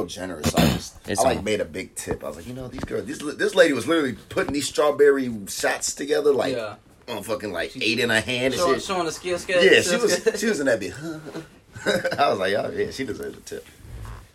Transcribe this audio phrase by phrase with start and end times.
[0.00, 0.54] real generous.
[0.54, 1.44] I just It's I like on.
[1.44, 2.22] made a big tip.
[2.24, 5.30] I was like, you know, these girls, this this lady was literally putting these strawberry
[5.48, 6.76] shots together like Yeah.
[7.08, 8.82] on fucking like eight in her hand and Showing, shit.
[8.84, 9.62] showing the skill sketch.
[9.64, 10.94] Yeah, she was she was in that bit.
[12.18, 13.66] I was like, oh yeah, she deserves a tip.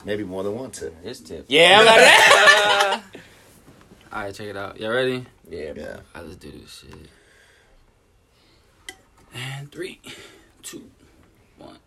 [0.03, 1.03] Maybe more than one tip.
[1.03, 1.45] His tip.
[1.47, 3.01] Yeah, I'm like that.
[4.13, 4.79] All right, check it out.
[4.79, 5.25] Y'all ready?
[5.49, 5.83] yeah, Yeah.
[6.15, 7.09] All right, let's do this shit.
[9.33, 9.99] And three,
[10.63, 10.89] two,
[11.57, 11.77] one.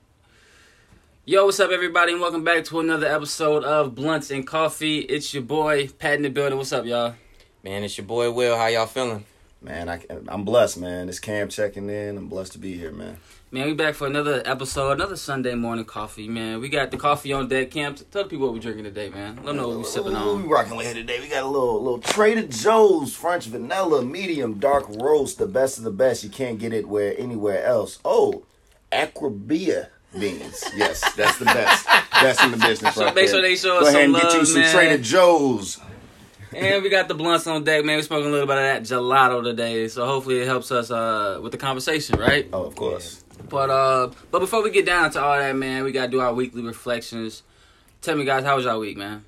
[1.29, 5.01] Yo, what's up, everybody, and welcome back to another episode of Blunts and Coffee.
[5.01, 6.57] It's your boy Pat in the building.
[6.57, 7.17] What's up, y'all?
[7.63, 8.57] man, it's your boy Will.
[8.57, 9.27] How y'all feeling?
[9.61, 11.07] Man, I, I'm blessed, man.
[11.11, 12.17] It's Cam checking in.
[12.17, 13.19] I'm blessed to be here, man.
[13.51, 16.63] Man, we back for another episode, another Sunday morning coffee, man.
[16.63, 17.73] We got the coffee on deck.
[17.73, 19.37] Cam, tell the people what we're drinking today, man.
[19.37, 20.39] Let them know what we're sipping on.
[20.39, 20.49] we on.
[20.49, 21.21] rocking with here today?
[21.21, 25.85] We got a little little Trader Joe's French vanilla medium dark roast, the best of
[25.85, 26.25] the best.
[26.25, 27.99] You can't get it where anywhere else.
[28.03, 28.47] Oh,
[28.91, 30.65] Arabica beans.
[30.75, 31.87] Yes, that's the best.
[31.87, 32.95] Best in the business.
[32.95, 33.35] So right make there.
[33.35, 34.75] sure they show Go us ahead some and get you some man.
[34.75, 35.81] Trader Joe's.
[36.55, 37.97] And we got the blunts on deck, man.
[37.97, 41.39] We smoking a little bit of that gelato today, so hopefully it helps us uh,
[41.43, 42.49] with the conversation, right?
[42.53, 43.23] Oh, of course.
[43.49, 46.33] But uh, but before we get down to all that, man, we gotta do our
[46.33, 47.43] weekly reflections.
[48.01, 49.25] Tell me, guys, how was y'all week, man?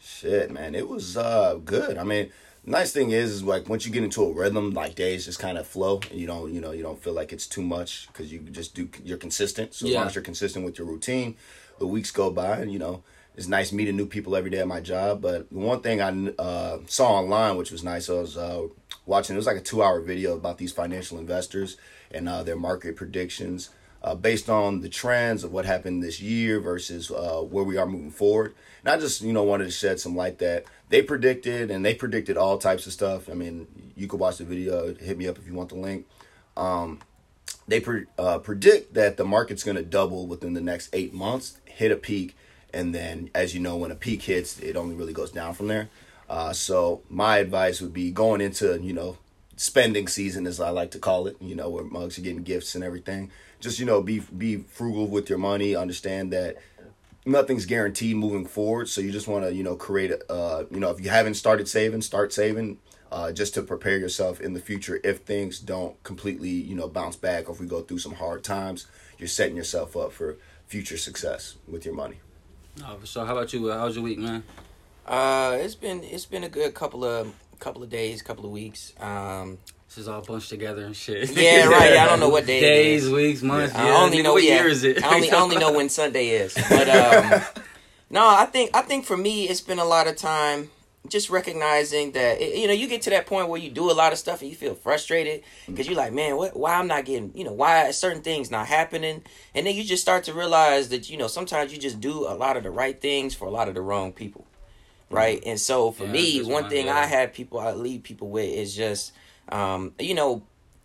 [0.00, 1.98] Shit, man, it was uh good.
[1.98, 2.30] I mean,
[2.66, 5.58] nice thing is, is like once you get into a rhythm, like days just kind
[5.58, 8.32] of flow, and you don't, you know, you don't feel like it's too much because
[8.32, 8.88] you just do.
[9.04, 9.74] You're consistent.
[9.74, 11.36] So as long as you're consistent with your routine,
[11.78, 13.02] the weeks go by, and you know,
[13.36, 15.20] it's nice meeting new people every day at my job.
[15.20, 18.68] But the one thing I uh, saw online, which was nice, I was uh,
[19.06, 19.34] watching.
[19.34, 21.76] It was like a two-hour video about these financial investors
[22.10, 23.70] and uh, their market predictions.
[24.02, 27.86] Uh, based on the trends of what happened this year versus uh, where we are
[27.86, 28.54] moving forward.
[28.84, 31.94] And I just, you know, wanted to shed some light that they predicted, and they
[31.94, 33.30] predicted all types of stuff.
[33.30, 34.94] I mean, you could watch the video.
[34.94, 36.06] Hit me up if you want the link.
[36.56, 37.00] Um,
[37.66, 41.58] they pre- uh, predict that the market's going to double within the next eight months,
[41.64, 42.36] hit a peak,
[42.74, 45.68] and then, as you know, when a peak hits, it only really goes down from
[45.68, 45.88] there.
[46.28, 49.16] Uh, so my advice would be going into, you know,
[49.56, 51.36] spending season, as I like to call it.
[51.40, 53.30] You know, where mugs are getting gifts and everything.
[53.60, 55.74] Just you know, be be frugal with your money.
[55.74, 56.56] Understand that
[57.24, 58.88] nothing's guaranteed moving forward.
[58.88, 61.34] So you just want to, you know, create a, uh, you know, if you haven't
[61.34, 62.78] started saving, start saving,
[63.10, 65.00] uh, just to prepare yourself in the future.
[65.04, 68.44] If things don't completely, you know, bounce back, or if we go through some hard
[68.44, 68.86] times,
[69.18, 70.36] you're setting yourself up for
[70.66, 72.16] future success with your money.
[72.84, 73.62] Oh, so how about you?
[73.62, 73.78] Will?
[73.78, 74.42] How was your week, man?
[75.06, 78.92] Uh, it's been it's been a good couple of couple of days, couple of weeks.
[78.98, 79.58] Um,
[79.96, 81.30] Is all bunched together and shit.
[81.30, 81.96] yeah, right.
[81.96, 82.60] I don't know what day.
[82.74, 83.10] Days, is.
[83.12, 83.74] weeks, months.
[83.76, 85.04] I Yeah, only nigga, know what yeah, year is it?
[85.04, 86.54] I only I only know when Sunday is.
[86.54, 87.30] But um,
[88.10, 90.70] no, I think I think for me it's been a lot of time
[91.06, 93.92] just recognizing that it- you know you get to that point where you do a
[93.92, 97.04] lot of stuff and you feel frustrated because you're like man what why I'm not
[97.04, 99.22] getting you know why are certain things not happening
[99.54, 102.32] and then you just start to realize that you know sometimes you just do a
[102.34, 104.46] lot of the right things for a lot of the wrong people
[105.10, 106.88] right and so for Yeah, me one one, thing.
[106.88, 109.12] I have people I lead people with is just
[109.48, 110.44] um, you know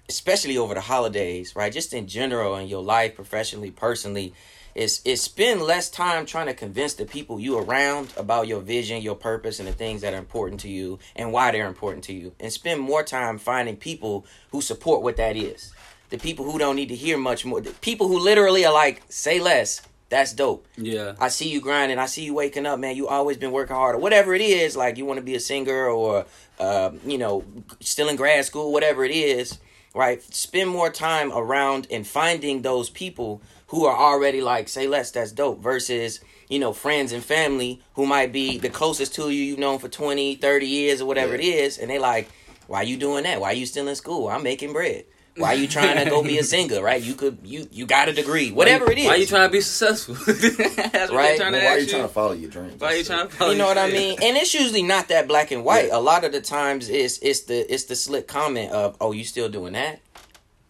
[0.10, 1.72] especially over the holidays, right?
[1.72, 4.34] Just in general in your life, professionally, personally,
[4.76, 9.02] is is spend less time trying to convince the people you around about your vision,
[9.02, 12.14] your purpose, and the things that are important to you and why they're important to
[12.14, 12.34] you.
[12.40, 15.74] And spend more time finding people who support what that is.
[16.10, 17.62] The people who don't need to hear much more.
[17.62, 19.82] The people who literally are like, say less.
[20.10, 20.68] That's dope.
[20.76, 21.14] Yeah.
[21.20, 22.00] I see you grinding.
[22.00, 22.96] I see you waking up, man.
[22.96, 24.76] You always been working hard, or whatever it is.
[24.76, 26.26] Like you want to be a singer, or
[26.60, 27.44] uh, you know,
[27.80, 29.60] still in grad school, whatever it is.
[29.94, 30.22] Right?
[30.34, 35.12] Spend more time around and finding those people who are already like, say less.
[35.12, 35.62] That's dope.
[35.62, 39.78] Versus you know, friends and family who might be the closest to you you've known
[39.78, 42.28] for 20, 30 years or whatever it is, and they like,
[42.66, 43.40] why you doing that?
[43.40, 44.28] Why you still in school?
[44.28, 45.06] I'm making bread.
[45.38, 46.82] Why you trying to go be a singer?
[46.82, 47.02] Right?
[47.02, 49.06] You could you you got a degree, whatever it is.
[49.08, 50.16] Why you trying to be successful?
[50.26, 51.38] That's Right.
[51.38, 52.80] trying Well, why are ask you trying to follow your dreams?
[52.80, 54.18] Why you trying to follow you know what I mean?
[54.22, 55.88] And it's usually not that black and white.
[55.88, 55.98] Yeah.
[55.98, 59.24] A lot of the times it's it's the it's the slick comment of, "Oh, you
[59.24, 60.02] still doing that?"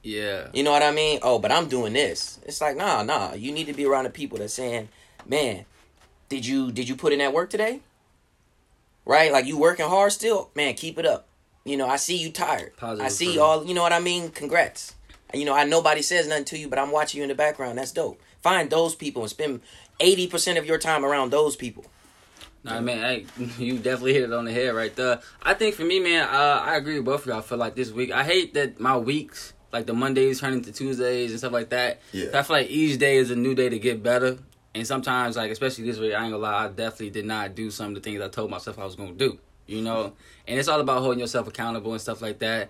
[0.03, 0.47] Yeah.
[0.53, 1.20] You know what I mean?
[1.24, 3.34] "Oh, but I'm doing this." It's like, "Nah, nah.
[3.34, 4.90] You need to be around the people that's saying,
[5.26, 5.66] "Man,
[6.30, 7.80] did you did you put in that work today?"
[9.06, 9.32] Right?
[9.32, 10.52] Like you working hard still?
[10.53, 11.26] Man, keep it up.
[11.70, 12.76] You know, I see you tired.
[12.78, 13.44] Positive I see affirm.
[13.44, 14.30] all, you know what I mean?
[14.30, 14.96] Congrats.
[15.34, 17.78] You know, I nobody says nothing to you, but I'm watching you in the background.
[17.78, 18.20] That's dope.
[18.42, 19.62] Find those people and spend
[20.00, 21.86] 80% of your time around those people.
[22.64, 23.26] Nah, man, hey,
[23.64, 25.22] you definitely hit it on the head right there.
[25.44, 27.38] I think for me, man, uh, I agree with both of y'all.
[27.38, 30.72] I feel like this week, I hate that my weeks, like the Mondays turn into
[30.72, 32.02] Tuesdays and stuff like that.
[32.12, 32.30] Yeah.
[32.34, 34.40] I feel like each day is a new day to get better.
[34.76, 37.72] And sometimes, like, especially this week, I ain't gonna lie, I definitely did not do
[37.72, 39.40] some of the things I told myself I was gonna do,
[39.70, 40.14] you know?
[40.48, 42.70] And it's all about holding yourself accountable and stuff like that.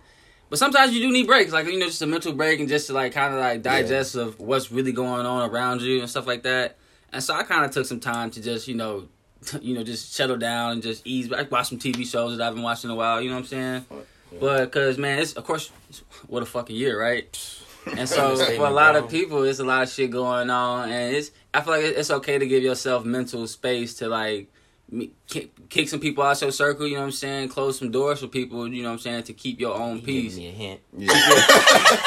[0.49, 2.87] But sometimes you do need breaks, like, you know, just a mental break and just
[2.87, 6.25] to, like, kind of, like, digest of what's really going on around you and stuff
[6.25, 6.77] like that.
[7.13, 9.07] And so I kind of took some time to just, you know,
[9.61, 11.31] you know, just settle down and just ease.
[11.31, 13.21] I watch some TV shows that I've been watching a while.
[13.21, 13.85] You know what I'm saying?
[14.39, 15.71] But because man, it's of course
[16.27, 17.37] what a fucking year, right?
[17.95, 21.15] And so for a lot of people, it's a lot of shit going on, and
[21.15, 24.51] it's I feel like it's okay to give yourself mental space to like
[25.27, 26.87] kick, kick some people out of your circle.
[26.87, 27.49] You know what I'm saying?
[27.49, 28.67] Close some doors for people.
[28.67, 29.23] You know what I'm saying?
[29.23, 30.79] To keep your own You giving peace, me a hint.
[30.97, 32.01] Yeah.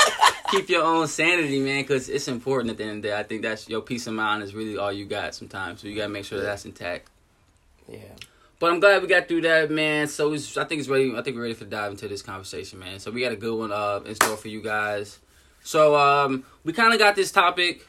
[0.51, 3.19] keep your own sanity, man, because it's important at the end of the day.
[3.19, 5.81] I think that's your peace of mind is really all you got sometimes.
[5.81, 7.09] So you gotta make sure that that's intact.
[7.89, 7.99] Yeah.
[8.59, 10.07] But I'm glad we got through that, man.
[10.07, 11.13] So it's, I think it's ready.
[11.17, 13.01] I think we're ready for dive into this conversation, man.
[13.01, 15.19] So we got a good one uh, in store for you guys.
[15.65, 17.85] So um, we kind of got this topic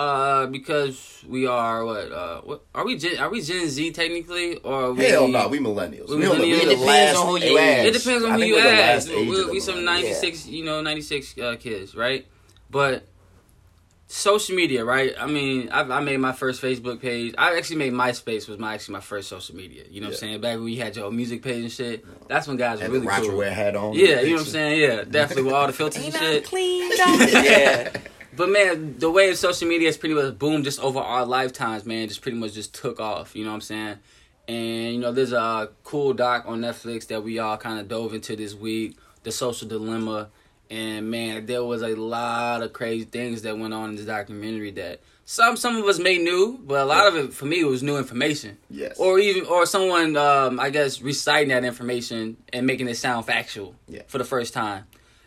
[0.00, 2.10] uh, because we are what?
[2.10, 2.96] Uh, what are we?
[2.96, 6.08] Gen, are we Gen Z technically, or are we, Hell no, we millennials.
[6.08, 6.40] We We, we millennials.
[6.40, 7.86] the It depends last on who you ask.
[7.86, 9.08] It depends on I who you ask.
[9.08, 9.84] We, of we some millennials.
[9.84, 12.26] ninety six, you know, ninety six uh, kids, right?
[12.70, 13.06] But
[14.06, 15.14] social media, right?
[15.18, 17.34] I mean, I, I made my first Facebook page.
[17.38, 19.84] I actually made MySpace was my actually my first social media.
[19.90, 20.40] You know what I'm saying?
[20.40, 22.04] Back when you had your music page and shit.
[22.28, 23.38] That's when guys were Had really the Roger cool.
[23.38, 23.92] Wear hat on.
[23.94, 24.80] Yeah, you know what I'm saying?
[24.80, 26.44] Yeah, definitely with all the filters and shit.
[26.44, 26.90] clean?
[26.96, 27.90] yeah.
[28.36, 31.84] But man, the way of social media has pretty much boomed just over our lifetimes,
[31.84, 32.08] man.
[32.08, 33.34] Just pretty much just took off.
[33.34, 33.96] You know what I'm saying?
[34.48, 38.14] And you know, there's a cool doc on Netflix that we all kind of dove
[38.14, 40.28] into this week, The Social Dilemma.
[40.70, 44.70] And man, there was a lot of crazy things that went on in this documentary
[44.72, 47.82] that some some of us may knew, but a lot of it for me was
[47.82, 48.58] new information.
[48.70, 48.96] Yes.
[48.98, 53.74] Or even or someone um, I guess reciting that information and making it sound factual
[53.88, 54.02] Yeah.
[54.06, 54.84] for the first time.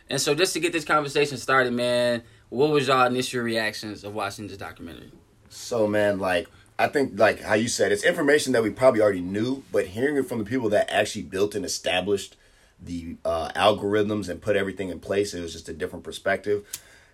[0.08, 4.14] And so just to get this conversation started, man, what was y'all initial reactions of
[4.14, 5.10] watching this documentary?
[5.48, 6.48] So man, like
[6.78, 10.16] I think like how you said, it's information that we probably already knew, but hearing
[10.16, 12.36] it from the people that actually built and established
[12.80, 16.64] the uh, algorithms and put everything in place, it was just a different perspective.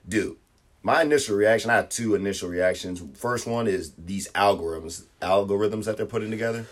[0.09, 0.37] Dude,
[0.83, 3.03] my initial reaction, I had two initial reactions.
[3.15, 6.67] First one is these algorithms, algorithms that they're putting together.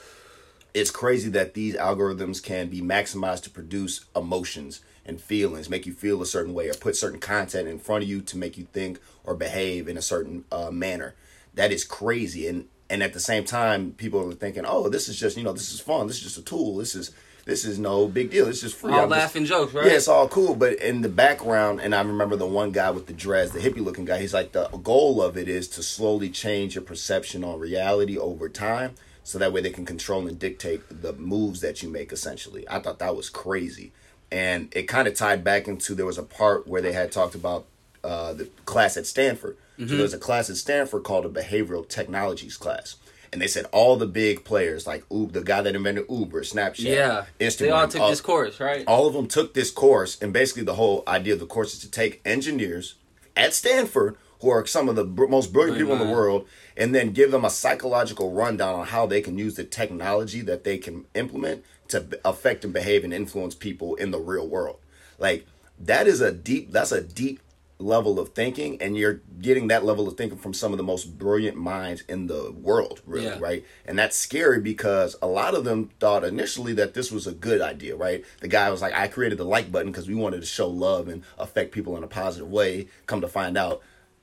[0.79, 5.93] It's crazy that these algorithms can be maximized to produce emotions and feelings, make you
[5.93, 8.65] feel a certain way, or put certain content in front of you to make you
[8.73, 11.15] think or behave in a certain uh, manner.
[11.55, 15.19] That is crazy, and and at the same time, people are thinking, "Oh, this is
[15.19, 16.07] just you know, this is fun.
[16.07, 16.77] This is just a tool.
[16.77, 17.11] This is
[17.45, 18.47] this is no big deal.
[18.47, 19.87] It's just free." All I'm just- laughing jokes, right?
[19.87, 23.07] yeah, it's all cool, but in the background, and I remember the one guy with
[23.07, 24.21] the dreads, the hippie looking guy.
[24.21, 28.49] He's like, the goal of it is to slowly change your perception on reality over
[28.49, 28.95] time,
[29.29, 32.13] so that way they can control and dictate the moves that you make.
[32.13, 33.93] Essentially, I thought that was crazy,
[34.33, 37.35] and it kind of tied back into there was a part where they had talked
[37.35, 37.67] about
[38.03, 39.57] uh, the class at Stanford.
[39.79, 42.97] So there's a class at Stanford called a behavioral technologies class.
[43.33, 46.79] And they said all the big players, like Uber, the guy that invented Uber, Snapchat,
[46.81, 47.27] Yeah.
[47.39, 48.83] Instagram, They all took all- this course, right?
[48.89, 51.81] all of them took this course, and basically the whole idea of the course is
[51.81, 52.95] to take engineers
[53.37, 56.47] at Stanford, who are some of the br- most brilliant people in the world,
[56.77, 60.65] and then give them a psychological rundown on how they can use the technology that
[60.65, 64.79] they can implement to b- affect and behave and influence people in the real world.
[65.19, 65.47] Like
[65.81, 66.71] that is a deep.
[66.73, 67.41] That's a deep
[67.81, 71.17] level of thinking, and you're getting that level of thinking from some of the most
[71.17, 73.39] brilliant minds in the world, really, Yeah.
[73.39, 73.65] right?
[73.87, 77.61] And that's scary because a lot of them thought initially that this was a good
[77.61, 78.25] idea, right?
[78.41, 81.07] The guy was like, I created the like button because we wanted to show love
[81.07, 82.89] and affect people in a positive way.
[83.07, 83.81] Come to find out,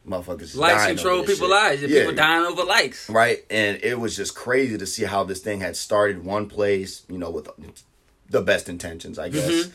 [0.08, 1.64] motherfuckers Likes dying control over this people's shit.
[1.82, 1.82] lives.
[1.82, 3.10] Yeah, People dying over likes.
[3.10, 3.40] right?
[3.50, 7.18] And it was just crazy to see how this thing had started one place, you
[7.18, 7.50] know, with
[8.30, 9.72] the best intentions, I guess, Mm-hmm.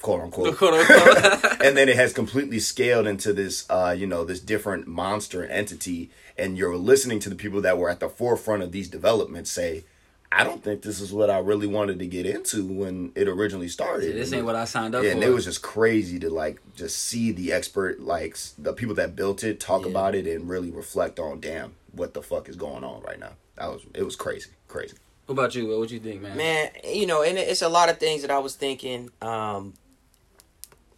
[0.00, 1.60] quote unquote Quote, unquote.
[1.64, 6.08] and then it has completely scaled into this uh you know this different monster entity
[6.36, 9.82] and you're listening to the people that were at the forefront of these developments say
[10.30, 13.68] i don't think this is what i really wanted to get into when it originally
[13.68, 15.14] started this ain't what I signed up yeah, for.
[15.16, 19.16] and it was just crazy to like just see the expert like the people that
[19.16, 19.90] built it talk Yeah.
[19.90, 23.32] about it and really reflect on damn what the fuck is going on right now
[23.56, 25.66] that was it was crazy crazy what about you?
[25.66, 25.78] Will?
[25.78, 26.38] What you think, man?
[26.38, 29.10] Man, you know, and it's a lot of things that I was thinking.
[29.20, 29.74] Um,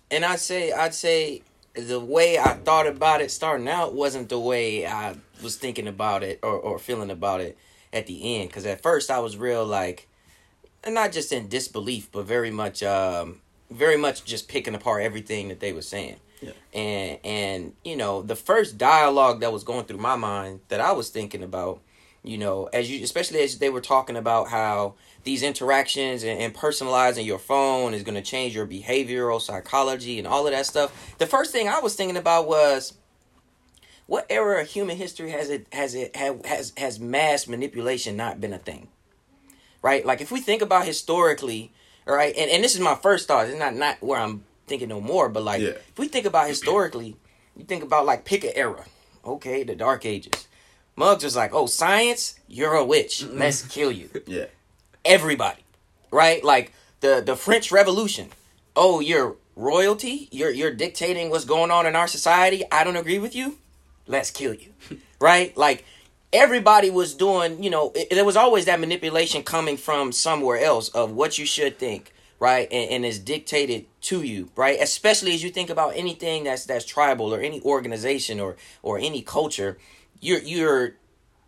[0.08, 1.42] and I'd say, I'd say
[1.74, 6.22] the way I thought about it starting out wasn't the way I was thinking about
[6.22, 7.58] it or, or feeling about it
[7.92, 8.48] at the end.
[8.48, 10.08] Because at first I was real like,
[10.86, 15.60] not just in disbelief, but very much, um, very much just picking apart everything that
[15.60, 16.16] they were saying.
[16.40, 16.52] Yeah.
[16.72, 20.92] And and you know the first dialogue that was going through my mind that I
[20.92, 21.82] was thinking about
[22.22, 24.94] you know as you especially as they were talking about how
[25.24, 30.26] these interactions and, and personalizing your phone is going to change your behavioral psychology and
[30.26, 32.92] all of that stuff the first thing i was thinking about was
[34.10, 38.40] what era of human history has it has it have, has has mass manipulation not
[38.40, 38.88] been a thing
[39.82, 41.72] right like if we think about historically
[42.08, 44.88] all right and, and this is my first thought it's not not where i'm thinking
[44.88, 45.70] no more but like Yeah.
[45.92, 47.16] if we think about historically
[47.56, 48.84] you think about like pick an era
[49.24, 50.46] okay the dark ages
[50.96, 53.24] Muggs was like, "Oh, science, you're a witch.
[53.24, 54.46] Let's kill you." Yeah.
[55.04, 55.62] Everybody,
[56.10, 56.44] right?
[56.44, 58.28] Like the the French Revolution.
[58.76, 60.28] Oh, you're royalty.
[60.30, 62.64] You're you're dictating what's going on in our society.
[62.70, 63.56] I don't agree with you.
[64.10, 64.72] Let's kill you,
[65.20, 65.56] right?
[65.56, 65.84] Like
[66.32, 67.62] everybody was doing.
[67.62, 71.46] You know, it, there was always that manipulation coming from somewhere else of what you
[71.46, 75.92] should think right and, and is dictated to you right especially as you think about
[75.94, 79.76] anything that's that's tribal or any organization or or any culture
[80.22, 80.94] you're you're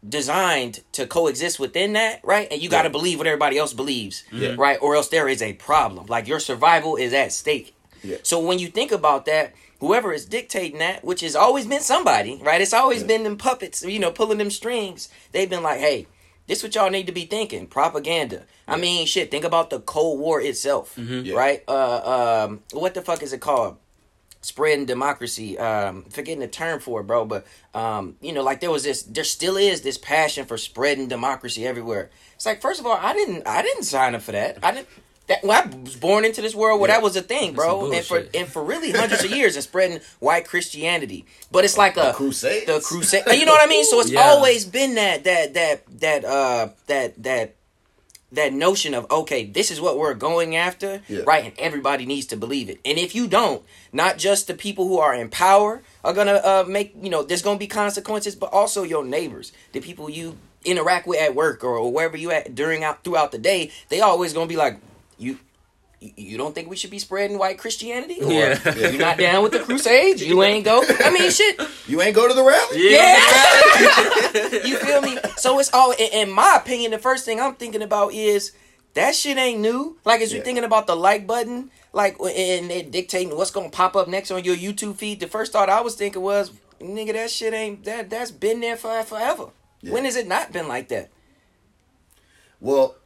[0.07, 2.93] designed to coexist within that right and you got to Yeah.
[2.93, 4.55] believe what everybody else believes Yeah.
[4.59, 8.17] right or else there is a problem like your survival is at stake Yeah.
[8.23, 12.41] so when you think about that whoever is dictating that which has always been somebody
[12.43, 12.61] right?
[12.61, 13.07] It's always Yeah.
[13.09, 15.09] been them puppets you know pulling them strings.
[15.33, 16.07] They've been like hey
[16.49, 18.45] this what y'all need to be thinking propaganda.
[18.69, 21.35] I mean shit think about the cold war itself Yeah.
[21.35, 21.63] right?
[21.69, 23.77] Uh um what the fuck is it called?
[24.45, 25.57] Spreading democracy.
[25.57, 29.03] Um forgetting the term for it bro but um you know like there was this
[29.05, 32.11] there still is this passion for spreading democracy everywhere.
[32.35, 34.59] It's like first of all i didn't i didn't sign up for that.
[34.63, 34.89] I didn't
[35.41, 36.97] that when I was born into this world where Yeah.
[36.97, 40.01] that was a thing, bro, and for and for really hundreds of years and spreading
[40.21, 43.25] white Christianity, but it's like a crusade, the crusade.
[43.33, 43.85] You know what I mean?
[43.85, 44.21] So it's Yeah.
[44.29, 47.55] always been that that that that uh that that
[48.33, 51.23] that notion of okay, this is what we're going after, Yeah.
[51.27, 51.45] right?
[51.45, 52.79] And everybody needs to believe it.
[52.85, 53.63] And if you don't,
[53.93, 57.43] not just the people who are in power are gonna uh, make you know there's
[57.43, 61.77] gonna be consequences, but also your neighbors, the people you interact with at work or,
[61.77, 64.79] or wherever you at during out throughout the day, they always gonna be like
[65.23, 65.39] you.
[66.01, 68.19] you- You don't think we should be spreading white Christianity?
[68.21, 68.75] Or Yeah.
[68.91, 70.21] you not down with the Crusades?
[70.21, 70.83] You ain't go.
[71.01, 71.61] I mean, shit.
[71.87, 72.91] You ain't go to the rally?
[72.91, 74.65] Yeah.
[74.69, 75.17] you feel me?
[75.37, 78.51] So it's all in, in my opinion, the first thing I'm thinking about is
[78.95, 79.97] that shit ain't new.
[80.05, 80.45] Like as you're Yeah.
[80.45, 84.43] thinking about the like button, like and it dictating what's gonna pop up next on
[84.43, 85.21] your YouTube feed.
[85.21, 86.51] The first thought I was thinking was,
[86.81, 89.47] nigga, that shit ain't that that's been there for forever.
[89.83, 89.93] Yeah.
[89.93, 91.11] When has it not been like that?
[92.61, 92.97] Well,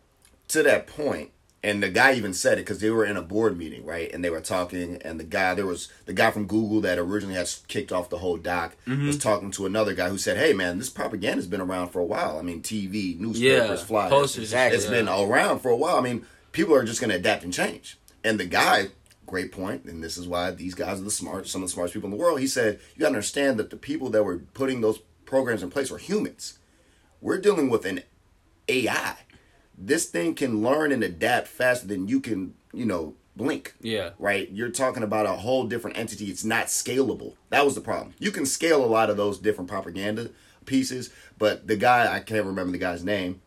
[0.48, 1.30] to that point,
[1.66, 4.08] and the guy even said it because they were in a board meeting, right?
[4.14, 7.34] And they were talking, and the guy there was the guy from Google that originally
[7.34, 9.08] had kicked off the whole doc mm-hmm.
[9.08, 12.04] was talking to another guy who said, "Hey, man, this propaganda's been around for a
[12.04, 12.38] while.
[12.38, 14.76] I mean, TV, newspapers, Yeah, flyers, posters, exactly.
[14.76, 15.96] It's been around for a while.
[15.96, 18.90] I mean, people are just going to adapt and change." And the guy,
[19.26, 21.94] great point, and this is why these guys are the smart, some of the smartest
[21.94, 22.38] people in the world.
[22.38, 25.70] He said, "You got to understand that the people that were putting those programs in
[25.70, 26.60] place were humans.
[27.20, 28.04] We're dealing with an
[28.68, 29.16] AI.
[29.78, 33.74] This thing can learn and adapt faster than you can, you know, blink.
[33.80, 34.10] Yeah.
[34.18, 34.50] Right?
[34.50, 36.26] You're talking about a whole different entity.
[36.26, 37.34] It's not scalable.
[37.50, 38.14] That was the problem.
[38.18, 40.30] You can scale a lot of those different propaganda
[40.64, 43.40] pieces, but the guy, I can't remember the guy's name,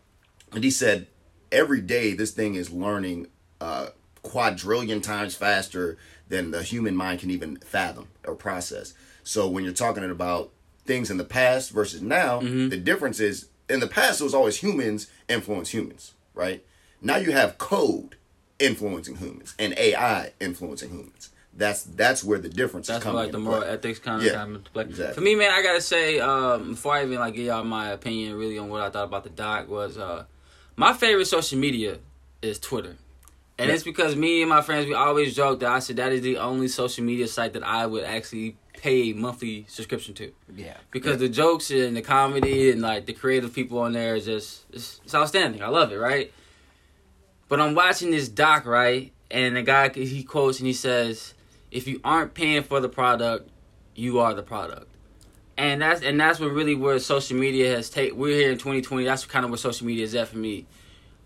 [0.54, 1.08] and he said
[1.52, 3.28] every day this thing is learning
[3.60, 3.88] uh,
[4.22, 8.94] quadrillion times faster than the human mind can even fathom or process.
[9.24, 10.52] So when you're talking about
[10.86, 14.58] things in the past versus now, the difference is in the past it was always
[14.58, 16.66] humans influence humans, right?
[17.02, 18.16] Now you have code
[18.58, 21.30] influencing humans and AI influencing humans.
[21.54, 23.72] That's that's where the difference That's is coming like the moral play.
[23.72, 24.84] ethics kind of Yeah, into play.
[24.86, 25.16] exactly.
[25.16, 28.36] For me, man, I gotta say, um, before I even like give y'all my opinion
[28.36, 30.26] really on what I thought about the doc was uh,
[30.78, 31.98] my favorite social media
[32.42, 32.96] is Twitter.
[33.58, 33.76] And Yeah.
[33.76, 36.38] it's because me and my friends we always joke that I said that is the
[36.38, 40.32] only social media site that I would actually pay a monthly subscription to.
[40.56, 40.78] Yeah.
[40.92, 44.66] Because the jokes and the comedy and like the creative people on there is just
[44.72, 45.62] it's, it's outstanding.
[45.62, 46.32] I love it, right?
[47.48, 49.12] But I'm watching this doc, right?
[49.32, 51.34] And the guy he quotes and he says,
[51.72, 53.50] "If you aren't paying for the product,
[53.96, 54.88] you are the product."
[55.58, 58.14] And that's and that's what really where social media has take.
[58.14, 59.04] We're here in 2020.
[59.04, 60.66] That's kind of where social media is at for me.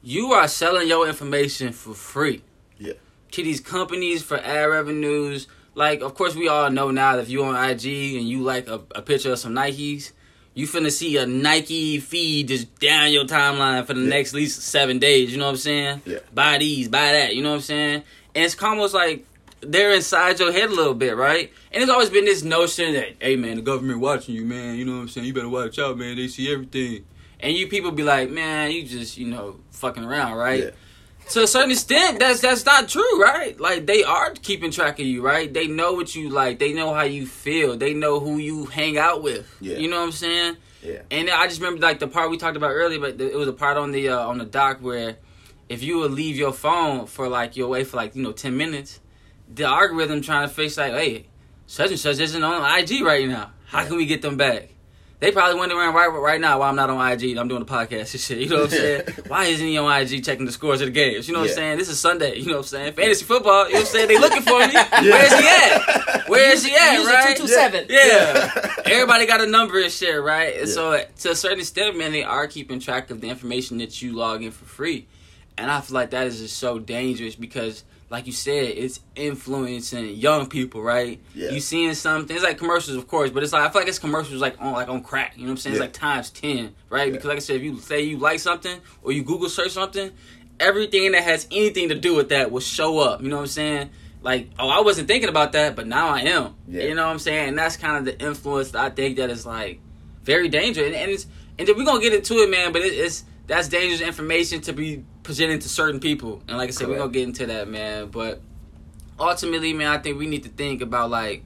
[0.01, 2.41] You are selling your information for free
[2.77, 2.93] Yeah.
[3.31, 5.47] to these companies for ad revenues.
[5.75, 7.85] Like, of course, we all know now that if you on IG
[8.17, 10.11] and you like a, a picture of some Nikes,
[10.53, 14.09] you finna see a Nike feed just down your timeline for the Yeah.
[14.09, 15.31] next at least seven days.
[15.31, 16.01] You know what I'm saying?
[16.05, 16.19] Yeah.
[16.33, 17.35] Buy these, buy that.
[17.35, 18.03] You know what I'm saying?
[18.35, 19.25] And it's almost like
[19.61, 21.51] they're inside your head a little bit, right?
[21.71, 24.75] And there's always been this notion that, hey man, the government watching you, man.
[24.75, 25.25] You know what I'm saying?
[25.25, 26.17] You better watch out, man.
[26.17, 27.05] They see everything.
[27.39, 30.63] And you people be like, man, you just, you know, fucking around, right?
[30.65, 30.69] Yeah.
[31.31, 33.59] To a certain extent, that's that's not true, right?
[33.59, 35.51] Like they are keeping track of you, right?
[35.51, 36.59] They know what you like.
[36.59, 37.75] They know how you feel.
[37.77, 39.47] They know who you hang out with.
[39.59, 39.77] Yeah.
[39.77, 40.57] You know what I'm saying?
[40.83, 41.01] Yeah.
[41.09, 43.53] And I just remember like the part we talked about earlier, but it was a
[43.53, 45.15] part on the uh, on the doc where
[45.69, 48.55] if you would leave your phone for like your way for like you know ten
[48.57, 48.99] minutes,
[49.51, 51.27] the algorithm trying to fix like, hey,
[51.65, 53.51] such and such isn't on IG right now.
[53.67, 53.87] How Yeah.
[53.87, 54.69] can we get them back?
[55.23, 57.37] They probably wondering right right now why I'm not on IG.
[57.37, 58.39] I'm doing the podcast and shit.
[58.39, 59.01] You know what I'm saying?
[59.27, 61.29] why isn't he on IG checking the scores of the games?
[61.29, 61.77] You know what I'm saying?
[61.77, 62.39] This is Sunday.
[62.39, 62.93] You know what I'm saying?
[62.93, 63.67] Fantasy football.
[63.67, 64.07] You know what I'm saying?
[64.09, 64.73] They looking for me.
[64.73, 66.27] Where's he at?
[66.27, 67.05] Where is he at?
[67.05, 67.37] Right?
[67.37, 67.85] 227.
[67.89, 68.73] Yeah.
[68.83, 70.57] Everybody got a number and shit, right?
[70.57, 74.01] And so to a certain extent, man, they are keeping track of the information that
[74.01, 75.07] you log in for free.
[75.57, 80.09] And I feel like that is just so dangerous because like you said, it's influencing
[80.09, 81.19] young people, right?
[81.33, 81.49] Yeah.
[81.49, 83.97] You seeing something it's like commercials of course, but it's like I feel like it's
[83.97, 85.77] commercials like on like on crack, you know what I'm saying?
[85.77, 85.81] Yeah.
[85.81, 87.07] It's like times ten, right?
[87.07, 87.13] Yeah.
[87.13, 90.11] Because like I said, if you say you like something or you Google search something,
[90.59, 93.23] everything that has anything to do with that will show up.
[93.23, 93.89] You know what I'm saying?
[94.21, 96.53] Like, oh, I wasn't thinking about that, but now I am.
[96.67, 96.83] Yeah.
[96.83, 97.49] You know what I'm saying?
[97.49, 99.79] And that's kind of the influence that I think that is like
[100.21, 100.85] very dangerous.
[100.85, 101.25] And, and it's
[101.57, 102.73] and then we're gonna get into it, man.
[102.73, 106.41] But it, it's that's dangerous information to be presented to certain people.
[106.47, 108.07] And like I said, we're gonna get into that, man.
[108.07, 108.41] But
[109.19, 111.43] ultimately, man, I think we need to think about like.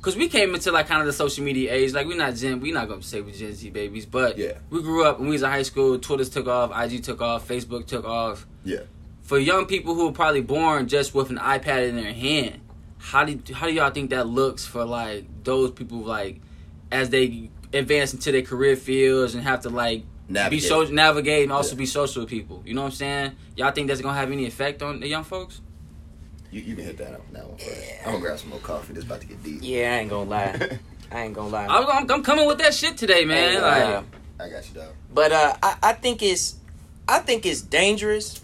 [0.00, 2.60] Cause we came into like kind of the social media age, like we're not Gen,
[2.60, 4.52] we're not gonna say we're Gen Z babies, but Yeah.
[4.70, 5.98] we grew up when we was in high school.
[5.98, 8.82] Twitter's took off, IG took off, Facebook took off Yeah.
[9.22, 12.60] for young people who were probably born just with an iPad in their hand,
[12.98, 16.40] how do how do y'all think that looks for like those people like
[16.92, 20.50] as they advance into their career fields and have to like Navigate.
[20.62, 21.78] be social navigate and also Yeah.
[21.78, 22.62] be social with people.
[22.66, 23.32] You know what I'm saying?
[23.56, 25.60] Y'all think that's gonna have any effect on the young folks?
[26.50, 27.80] You, you can hit that, up that one first.
[28.04, 28.92] I'm gonna grab some more coffee.
[28.94, 29.58] This about to get deep.
[29.62, 30.78] Yeah, I ain't gonna lie.
[31.10, 31.66] I ain't gonna lie.
[31.66, 33.52] I was, I'm, I'm coming with that shit today, man.
[33.54, 34.04] Hey, Like,
[34.40, 34.88] I got you, dog.
[35.12, 36.56] But uh, I, I think it's
[37.08, 38.40] I think it's dangerous.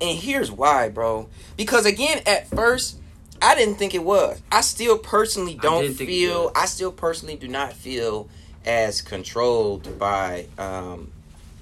[0.00, 1.28] And here's why, bro.
[1.56, 2.98] Because again, at first,
[3.42, 4.40] I didn't think it was.
[4.50, 6.52] I still personally don't didn't think it feel.
[6.56, 8.28] I still personally do not feel
[8.64, 11.10] as controlled by um,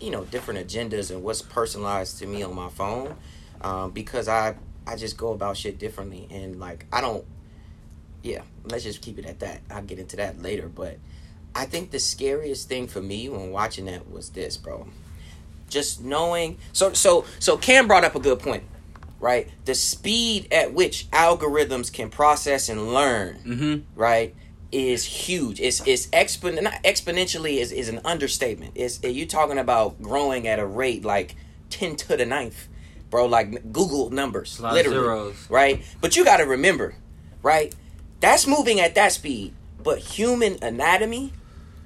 [0.00, 3.16] you know, different agendas and what's personalized to me on my phone.
[3.60, 4.54] Um, because I
[4.86, 7.24] I just go about shit differently and like I don't
[8.22, 9.60] yeah, let's just keep it at that.
[9.70, 10.98] I'll get into that later, but
[11.54, 14.88] I think the scariest thing for me when watching that was this, bro.
[15.68, 18.64] Just knowing so so so Cam brought up a good point,
[19.20, 19.48] right?
[19.64, 24.00] The speed at which algorithms can process and learn, mm-hmm.
[24.00, 24.34] right,
[24.70, 25.60] is huge.
[25.60, 28.72] It's it's expon not exponentially is, is an understatement.
[28.74, 31.36] It's you talking about growing at a rate like
[31.70, 32.68] ten to the ninth,
[33.10, 33.26] bro.
[33.26, 35.46] Like Google numbers, A lot of literally zeros.
[35.50, 35.82] right?
[36.00, 36.94] But you got to remember,
[37.42, 37.74] right?
[38.20, 39.54] That's moving at that speed.
[39.82, 41.32] But human anatomy,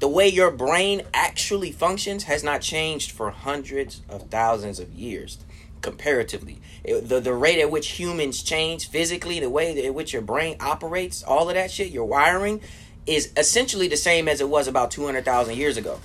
[0.00, 5.38] the way your brain actually functions, has not changed for hundreds of thousands of years,
[5.82, 6.60] comparatively.
[6.84, 10.56] It- the the rate at which humans change physically, the way at which your brain
[10.58, 12.60] operates, all of that shit, your wiring,
[13.06, 15.98] is essentially the same as it was about two hundred thousand years ago.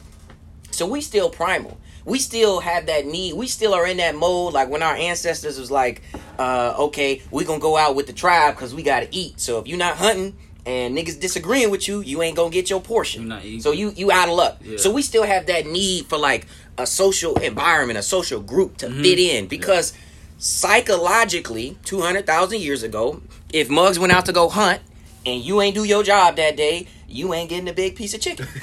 [0.71, 1.77] So we still primal.
[2.05, 3.33] We still have that need.
[3.33, 4.53] We still are in that mode.
[4.53, 6.01] Like when our ancestors was like,
[6.39, 9.39] uh, okay, we gonna go out with the tribe because we gotta eat.
[9.39, 12.79] So if you're not hunting and niggas disagreeing with you, you ain't gonna get your
[12.81, 13.27] portion.
[13.27, 13.62] Not eating.
[13.62, 14.57] So you you out of luck.
[14.63, 14.77] Yeah.
[14.77, 18.97] So we still have that need for like a social environment, a social group Mm-hmm.
[18.97, 19.93] to fit in because
[20.38, 24.81] psychologically, two hundred thousand years ago, if mugs went out to go hunt
[25.27, 28.21] and you ain't do your job that day, you ain't getting a big piece of
[28.21, 28.47] chicken.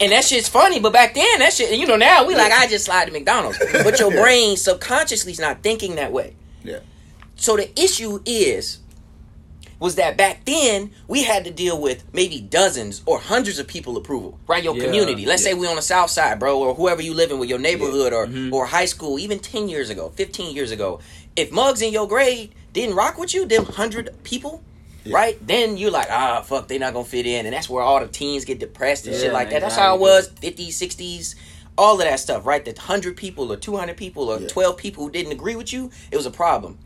[0.00, 2.66] And that shit's funny, but back then that shit, you know, now we like I
[2.66, 3.58] just slide to McDonald's.
[3.58, 6.34] But your brain subconsciously is not thinking that way.
[6.64, 6.80] Yeah.
[7.36, 8.78] So the issue is
[9.78, 13.96] was that back then we had to deal with maybe dozens or hundreds of people
[13.98, 14.62] approval, right?
[14.64, 15.24] Your Yeah, community.
[15.26, 15.52] Let's yeah.
[15.52, 18.26] say we on the south side, bro, or whoever you living with, your neighborhood or
[18.26, 18.54] Mm-hmm.
[18.54, 21.00] or high school, even ten years ago, fifteen years ago.
[21.36, 24.62] If mugs in your grade didn't rock with you, them hundred people,
[25.04, 25.16] Yeah.
[25.16, 25.46] right?
[25.46, 28.08] Then you're like, ah, fuck, they not gonna fit in, and that's where all the
[28.08, 29.60] teens get depressed and shit Yeah, like that.
[29.62, 31.34] That's how it was, 50s, 60s,
[31.78, 32.62] all of that stuff, right?
[32.64, 35.90] The hundred people or two hundred people or twelve people who didn't agree with you,
[36.10, 36.78] it was a problem.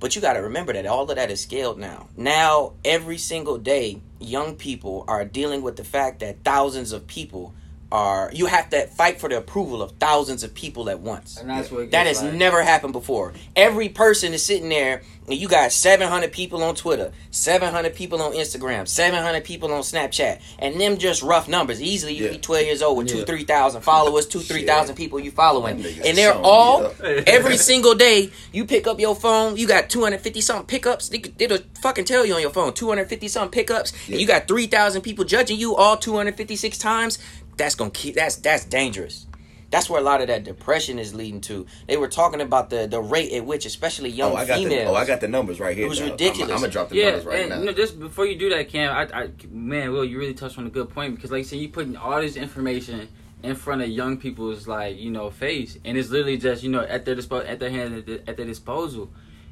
[0.00, 2.08] But you got to remember that all of that is scaled now.
[2.16, 7.54] Now, every single day, young people are dealing with the fact that thousands of people
[7.92, 8.30] are.
[8.32, 11.38] You have to fight for the approval of thousands of people at once.
[11.38, 12.34] And that's what That has like.
[12.34, 13.32] never happened before.
[13.54, 18.32] Every person is sitting there, and you got 700 people on Twitter, 700 people on
[18.32, 21.80] Instagram, 700 people on Snapchat, and them just rough numbers.
[21.80, 22.32] Easily, you Yeah.
[22.32, 25.84] be 12 years old with two, 3,000 followers, two, 3,000 people you following.
[26.04, 26.92] And they're all,
[27.26, 31.08] every single day, you pick up your phone, you got 250 something pickups.
[31.08, 34.48] They, could- it'll fucking tell you on your phone, 250 something pickups, and you got
[34.48, 37.18] 3,000 people judging you all 256 times.
[37.56, 39.26] That's gonna keep, that's, that's dangerous.
[39.70, 41.66] That's where a lot of that depression is leading to.
[41.88, 44.58] They were talking about the the rate at which, especially oh, young Oh, I got
[44.58, 44.84] females.
[44.84, 44.90] the.
[44.90, 45.86] Oh, I got the numbers right here.
[45.86, 46.12] It was dog.
[46.12, 46.52] ridiculous.
[46.52, 47.58] I'm, gonna drop the Yeah, numbers right and now.
[47.58, 50.56] you know, just before you do that, Cam, I, I, man, Will, you really touched
[50.56, 53.08] on a good point because, like you said, you putting all this information
[53.42, 56.82] in front of young people's like you know face, and it's literally just you know
[56.82, 59.10] at their disposal, at their hand, at their, at their disposal.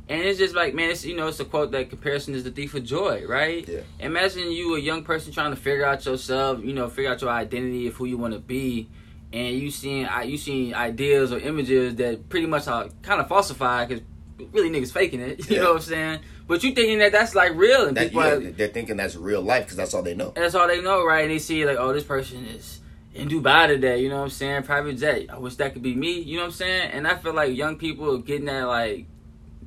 [0.08, 2.50] And it's just like, man, it's you know, it's a quote that comparison is the
[2.50, 3.66] thief of joy, right?
[3.66, 3.80] Yeah.
[4.00, 7.30] Imagine you a young person trying to figure out yourself, you know, figure out your
[7.30, 8.88] identity of who you want to be,
[9.32, 13.88] and you seeing you seeing ideas or images that pretty much are kind of falsified
[13.88, 14.04] because
[14.52, 15.38] really niggas faking it.
[15.48, 15.62] You Yeah.
[15.62, 16.20] know what I'm saying?
[16.46, 19.16] But you thinking that that's like real, and That, people yeah, are- they're thinking that's
[19.16, 20.32] real life because that's all they know.
[20.36, 21.22] that's all they know, right?
[21.22, 22.80] And they see like, oh, this person is
[23.14, 24.02] in Dubai today.
[24.02, 24.64] You know what I'm saying?
[24.64, 25.26] Private jet.
[25.30, 26.20] I wish that could be me.
[26.20, 26.90] You know what I'm saying?
[26.90, 29.06] And I feel like young people getting that like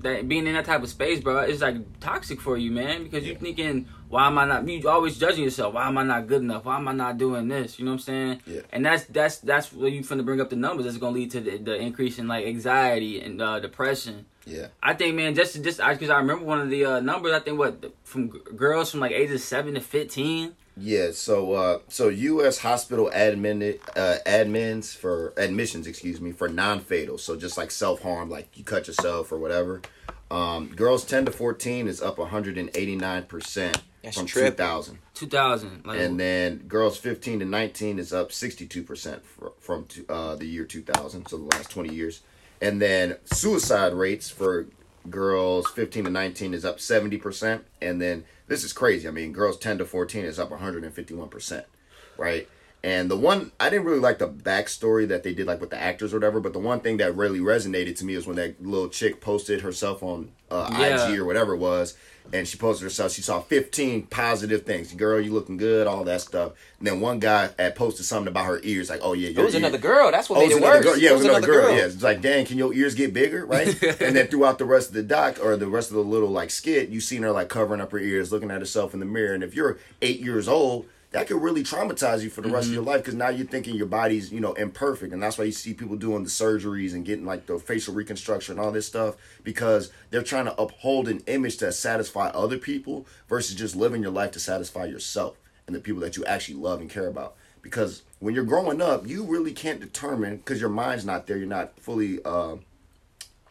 [0.01, 3.03] that being in that type of space, bro, is like toxic for you, man.
[3.03, 3.39] Because you're Yeah.
[3.41, 4.67] thinking, why am I not?
[4.67, 5.73] You always judging yourself.
[5.73, 6.65] Why am I not good enough?
[6.65, 7.79] Why am I not doing this?
[7.79, 8.41] You know what I'm saying?
[8.45, 8.61] Yeah.
[8.71, 10.85] And that's that's that's where you finna bring up the numbers.
[10.85, 14.25] That's gonna lead to the, the increase in like anxiety and uh, depression.
[14.45, 14.67] Yeah.
[14.81, 17.33] I think, man, just just because I remember one of the uh, numbers.
[17.33, 20.55] I think what from g- girls from like ages seven to fifteen.
[20.79, 22.59] Yeah, so uh, so U.S.
[22.59, 27.17] hospital admin uh, admins for admissions, excuse me, for non-fatal.
[27.17, 29.81] So just like self-harm, like you cut yourself or whatever.
[30.29, 33.81] Um, girls ten to fourteen is up one hundred and eighty-nine percent
[34.13, 38.83] from two thousand, Two thousand, like and then girls fifteen to nineteen is up sixty-two
[38.83, 39.23] percent
[39.59, 42.21] from two- uh, the year two thousand, so the last twenty years.
[42.61, 44.65] And then suicide rates for
[45.09, 47.61] girls 15 to 19 is up 70%.
[47.81, 49.07] And then this is crazy.
[49.07, 51.65] I mean, girls 10 to 14 is up 151%.
[52.17, 52.49] Right.
[52.87, 55.81] And the one, I didn't really like the backstory that they did, like with the
[55.81, 58.63] actors or whatever, but the one thing that really resonated to me was when that
[58.65, 61.09] little chick posted herself on uh, Yeah.
[61.11, 61.97] IG or whatever it was.
[62.33, 64.93] And she posted herself, she saw 15 positive things.
[64.93, 66.53] Girl, you looking good, all that stuff.
[66.79, 69.53] And then one guy had posted something about her ears, like, oh yeah, It was
[69.53, 70.11] ear- another girl.
[70.11, 70.85] That's what Oh, made it was it another worse.
[70.85, 70.97] girl.
[70.97, 71.67] Yeah, it was another girl.
[71.67, 71.75] girl.
[71.77, 73.67] Yeah, it's like, dang, can your ears get bigger, right?
[74.01, 76.51] and then throughout the rest of the doc or the rest of the little like
[76.51, 79.33] skit, you seen her like covering up her ears, looking at herself in the mirror.
[79.33, 82.73] And if you're eight years old, that could really traumatize you for the rest of
[82.73, 85.51] your life because now you're thinking your body's you know imperfect, and that's why you
[85.51, 89.15] see people doing the surgeries and getting like the facial reconstruction and all this stuff
[89.43, 94.11] because they're trying to uphold an image to satisfy other people versus just living your
[94.11, 98.03] life to satisfy yourself and the people that you actually love and care about because
[98.19, 101.37] when you're growing up, you really can't determine because your mind's not there.
[101.37, 102.19] You're not fully.
[102.25, 102.55] Uh,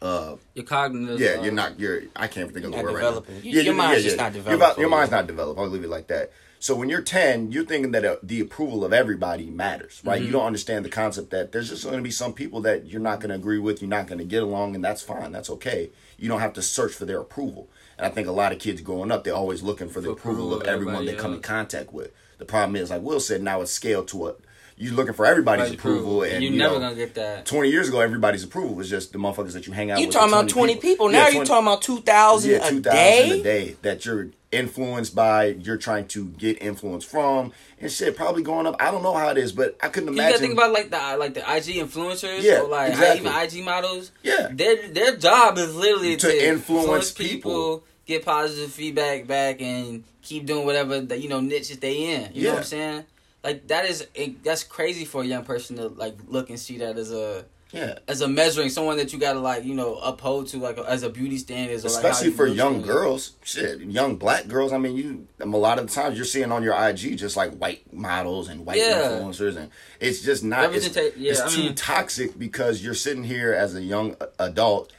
[0.01, 1.19] uh, your cognitive.
[1.19, 1.79] yeah, you're not.
[1.79, 2.03] You're.
[2.15, 3.23] I can't think of the word right now.
[3.41, 4.23] You- Yeah, your you- mind's yeah, just yeah.
[4.23, 5.59] not Your developed vo- Your, mind's not developed.
[5.59, 6.31] I'll leave it like that.
[6.59, 10.17] So when you're 10, you're thinking that uh, the approval of everybody matters, right?
[10.17, 10.25] Mm-hmm.
[10.25, 13.01] You don't understand the concept that there's just going to be some people that you're
[13.01, 15.31] not going to agree with, you're not going to get along, and that's fine.
[15.31, 15.91] That's okay.
[16.17, 17.69] You don't have to search for their approval.
[17.97, 20.13] And I think a lot of kids growing up, they're always looking for the For
[20.13, 22.11] approval approval of of everyone they everybody come in contact with.
[22.37, 24.33] The problem is, like Will said, now it's scaled to a
[24.79, 27.47] you're looking for everybody's Right, approval, and you're you never know, gonna get that.
[27.47, 30.01] 20 years ago, everybody's approval was just the motherfuckers that you hang out with.
[30.01, 30.13] You with.
[30.15, 31.11] talking the about twenty people?
[31.11, 33.39] Yeah, Now you 20 talking about two thousand yeah, a 2000 day?
[33.39, 38.15] a day that you're influenced by, you're trying to get influence from, and shit.
[38.15, 40.25] Probably growing up, I don't know how it is, but I couldn't imagine.
[40.25, 43.27] You gotta think about like the like the IG influencers, Yeah, or like exactly.
[43.29, 44.11] even IG models.
[44.23, 44.49] Yeah.
[44.51, 47.83] their their job is literally To to, influence people.
[48.05, 52.31] get positive feedback back, and keep doing whatever that you know niche that they in.
[52.33, 53.03] You know what I'm saying?
[53.43, 56.77] Like that is it, that's crazy for a young person to like look and see
[56.79, 60.47] that as a yeah, as a measuring someone that you gotta like you know uphold
[60.47, 63.33] to like as a beauty standards, or, like, especially you for young girls.
[63.43, 64.71] Shit, young black girls.
[64.71, 67.53] I mean, you a lot of the times you're seeing on your IG just like
[67.57, 69.01] white models and white Yeah.
[69.09, 70.73] influencers, and it's just not.
[70.73, 74.91] It's, yeah, it's I too mean- toxic because you're sitting here as a young adult.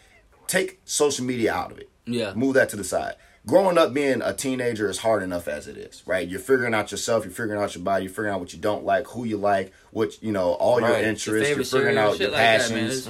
[0.47, 1.91] Take social media out of it.
[2.07, 2.33] Yeah.
[2.35, 3.17] move that to the side.
[3.47, 6.29] Growing up being a teenager is hard enough as it is, right?
[6.29, 8.85] You're figuring out yourself, you're figuring out your body, you're figuring out what you don't
[8.85, 11.01] like, who you like, what you know, all your Right.
[11.01, 12.81] Your interests, you're figuring out shit your like that, man.
[12.89, 13.09] passions.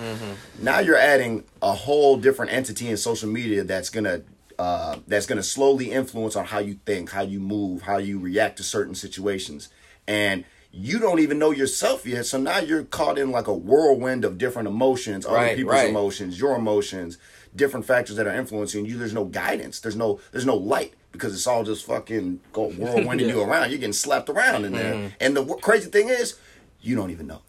[0.61, 4.23] Now you're adding a whole different entity in social media that's gonna
[4.61, 8.59] uh, that's gonna slowly influence on how you think, how you move, how you react
[8.59, 9.69] to certain situations,
[10.07, 12.27] and you don't even know yourself yet.
[12.27, 15.89] So now you're caught in like a whirlwind of different emotions, other Right, people's right.
[15.89, 17.19] emotions, your emotions,
[17.55, 18.97] different factors that are influencing you.
[18.99, 19.81] There's no guidance.
[19.81, 23.71] There's no there's no light because it's all just fucking go whirlwinding you around.
[23.71, 24.95] You're getting slapped around in there.
[24.95, 25.09] Mm-hmm.
[25.21, 26.39] And the w- crazy thing is,
[26.81, 27.43] you don't even know.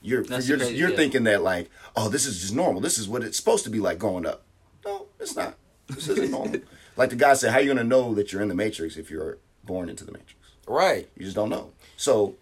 [0.00, 0.96] You're That's you're crazy- you're yeah.
[0.96, 2.80] thinking that like, oh, this is just normal.
[2.80, 4.42] This is what it's supposed to be like growing up.
[4.84, 5.54] No, it's not.
[5.88, 6.60] This isn't normal.
[6.96, 9.38] like the guy said, how you gonna know that you're in the matrix if you're
[9.64, 10.34] born into the matrix?
[10.66, 11.08] Right.
[11.16, 11.72] You just don't know.
[11.96, 12.34] So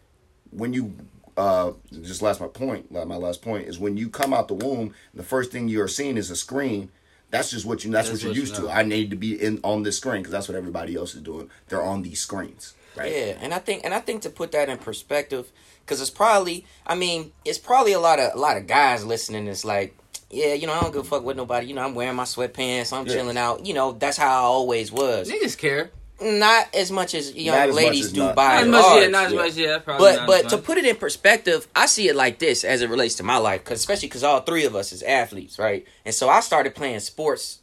[0.50, 0.94] when you
[1.40, 1.72] uh
[2.02, 5.22] just last my point, my last point is when you come out the womb, the
[5.22, 6.90] first thing you are seeing is a screen.
[7.30, 7.90] That's just what you.
[7.92, 8.66] That's, That's what you're what you used know.
[8.68, 8.72] to.
[8.74, 11.48] I need to be in on this screen because that's what everybody else is doing.
[11.68, 13.10] They're on these screens, right?
[13.12, 15.44] Yeah, and I think and I think to put that in perspective,
[15.84, 19.46] because it's probably, I mean, it's probably a lot of a lot of guys listening.
[19.46, 19.96] It's like,
[20.28, 21.68] yeah, you know, I don't give a fuck with nobody.
[21.68, 22.92] You know, I'm wearing my sweatpants.
[22.92, 23.14] I'm Yeah.
[23.14, 23.64] chilling out.
[23.64, 25.30] You know, that's how I always was.
[25.30, 25.92] Niggas care.
[26.22, 28.62] Not as much as young Not as much ladies as do not- by Not as
[28.62, 29.38] and much, yeah, not as yeah.
[29.38, 29.78] much, yeah.
[29.78, 32.62] Probably But not but as to put it in perspective, I see it like this
[32.64, 35.58] as it relates to my life, cause especially because all three of us is athletes,
[35.58, 35.86] right?
[36.04, 37.58] And so I started playing sports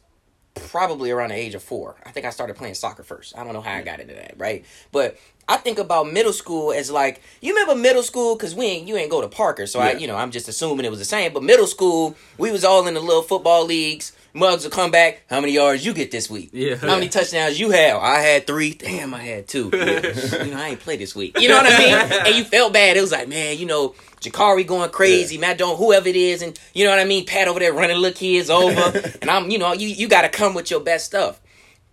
[0.54, 1.96] probably around the age of four.
[2.04, 3.36] I think I started playing soccer first.
[3.38, 4.64] I don't know how I got into that, right?
[4.90, 5.16] But
[5.48, 8.96] I think about middle school as like you remember middle school because we ain't you
[8.96, 11.32] ain't go to Parker, so I you know I'm just assuming it was the same.
[11.32, 14.12] But middle school, we was all in the little football leagues.
[14.34, 15.22] Mugs will come back.
[15.28, 16.50] How many yards you get this week?
[16.52, 16.76] Yeah.
[16.76, 18.00] How many touchdowns you have?
[18.00, 18.74] I had three.
[18.74, 19.64] Damn, I had two.
[19.72, 21.38] you know, I ain't played this week.
[21.40, 22.22] You know what I mean?
[22.26, 22.96] and you felt bad.
[22.96, 26.58] It was like, man, you know, Jakari going crazy, Matt Don't, whoever it is, and
[26.74, 27.24] you know what I mean.
[27.24, 30.28] Pat over there running little kids over, and I'm, you know, you you got to
[30.28, 31.40] come with your best stuff.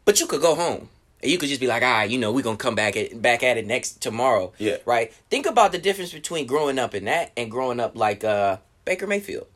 [0.05, 0.89] But you could go home.
[1.21, 3.19] And you could just be like, all right, you know, we're gonna come back at
[3.19, 4.53] back at it next tomorrow.
[4.59, 4.77] Yeah.
[4.85, 5.11] Right?
[5.31, 9.07] Think about the difference between growing up in that and growing up like uh Baker
[9.07, 9.47] Mayfield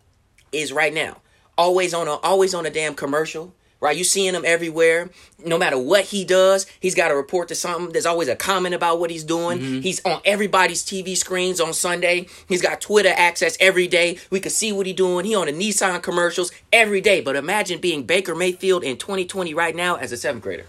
[0.51, 1.17] is right now.
[1.59, 3.53] Always on a always on a damn commercial.
[3.81, 3.95] Right?
[3.95, 5.09] You seeing him everywhere.
[5.45, 7.93] No matter what he does, he's got to report to something.
[7.93, 9.59] There's always a comment about what he's doing.
[9.59, 9.79] Mm-hmm.
[9.79, 12.27] He's on everybody's TV screens on Sunday.
[12.49, 14.17] He's got Twitter access every day.
[14.29, 15.25] We can see what he's doing.
[15.25, 17.21] He on the Nissan commercials every day.
[17.21, 20.65] But imagine being Baker Mayfield in 2020 right now as a seventh grader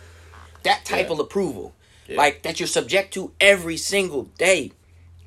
[0.62, 1.12] that type Yeah.
[1.14, 1.72] of approval
[2.10, 4.72] like that you're subject to every single day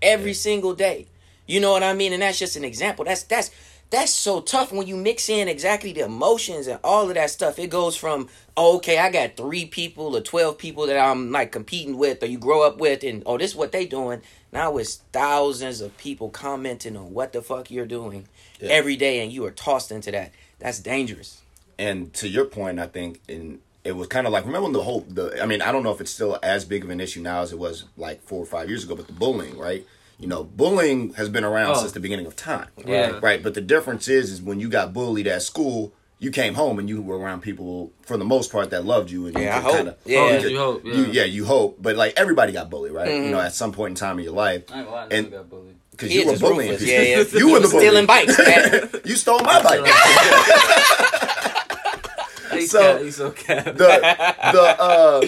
[0.02, 1.08] every single day
[1.47, 3.49] you know what i mean and that's just an example that's that's
[3.93, 7.60] that's so tough when you mix in exactly the emotions and all of that stuff
[7.60, 8.27] it goes from
[8.58, 12.25] oh, okay i got three people or 12 people that i'm like competing with or
[12.25, 15.95] you grow up with and oh this is what they doing now it's thousands of
[15.97, 18.27] people commenting on what the fuck you're doing
[18.60, 18.69] Yeah.
[18.69, 21.41] every day and you are tossed into that that's dangerous
[21.79, 24.84] and to your point, I think in it was kind of like remember when the
[24.84, 27.21] whole the I mean I don't know if it's still as big of an issue
[27.21, 29.86] now as it was like four or five years ago, but the bullying, right?
[30.19, 31.80] You know, bullying has been around Oh.
[31.80, 33.19] since the beginning of time, Yeah.
[33.21, 33.41] right?
[33.43, 36.88] But the difference is, is when you got bullied at school, you came home and
[36.88, 39.60] you were around people for the most part that loved you, and you Yeah, I
[39.60, 39.76] could hope.
[39.76, 40.19] kinda- Yeah.
[40.19, 40.82] Oh, You could- you hope.
[40.86, 40.93] Yeah.
[40.93, 43.10] you- yeah, you hope, but like everybody got bullied, right?
[43.10, 43.26] Mm-hmm.
[43.26, 45.49] You know, at some point in time in your life, I ain't I and got
[45.49, 45.76] bullied.
[45.91, 46.89] because you were bullying, ruthless.
[46.89, 47.04] people.
[47.06, 47.39] Yeah, yeah.
[47.39, 47.86] you were the bully.
[47.86, 48.89] stealing bikes man.
[49.04, 49.82] you stole my bike.
[52.54, 53.73] He's So- so, he's so the
[54.54, 55.21] the uh